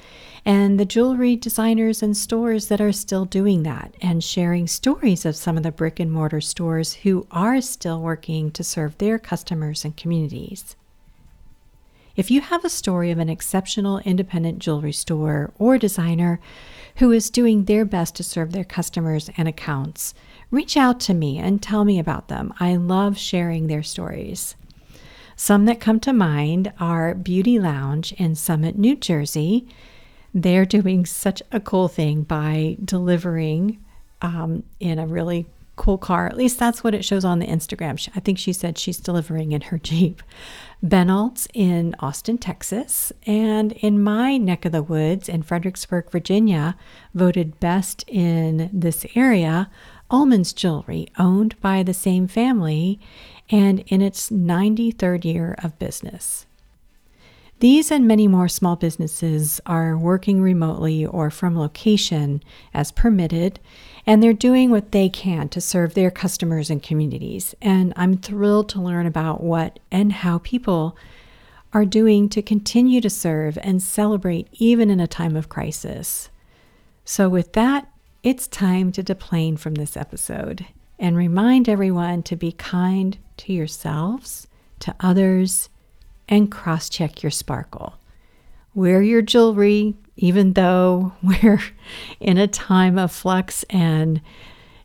[0.44, 5.36] and the jewelry designers and stores that are still doing that, and sharing stories of
[5.36, 9.84] some of the brick and mortar stores who are still working to serve their customers
[9.84, 10.74] and communities.
[12.14, 16.40] If you have a story of an exceptional independent jewelry store or designer
[16.96, 20.12] who is doing their best to serve their customers and accounts,
[20.50, 22.52] reach out to me and tell me about them.
[22.60, 24.56] I love sharing their stories.
[25.36, 29.66] Some that come to mind are Beauty Lounge in Summit, New Jersey.
[30.34, 33.82] They're doing such a cool thing by delivering
[34.20, 36.26] um, in a really cool car.
[36.26, 38.08] At least that's what it shows on the Instagram.
[38.14, 40.22] I think she said she's delivering in her Jeep.
[40.84, 46.76] Benalt's in Austin, Texas, and in my neck of the woods in Fredericksburg, Virginia,
[47.14, 49.70] voted best in this area,
[50.10, 53.00] Almonds Jewelry, owned by the same family
[53.50, 56.46] and in its 93rd year of business.
[57.62, 62.42] These and many more small businesses are working remotely or from location
[62.74, 63.60] as permitted,
[64.04, 67.54] and they're doing what they can to serve their customers and communities.
[67.62, 70.96] And I'm thrilled to learn about what and how people
[71.72, 76.30] are doing to continue to serve and celebrate even in a time of crisis.
[77.04, 77.86] So, with that,
[78.24, 80.66] it's time to deplane from this episode
[81.02, 84.46] and remind everyone to be kind to yourselves,
[84.78, 85.68] to others,
[86.28, 87.94] and cross check your sparkle.
[88.72, 91.60] Wear your jewelry, even though we're
[92.20, 94.22] in a time of flux and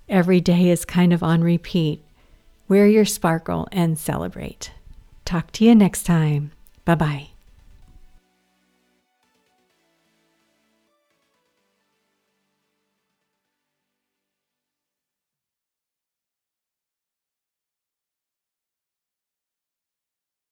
[0.10, 2.04] every day is kind of on repeat.
[2.68, 4.72] Wear your sparkle and celebrate.
[5.24, 6.52] Talk to you next time.
[6.84, 7.37] Bye bye.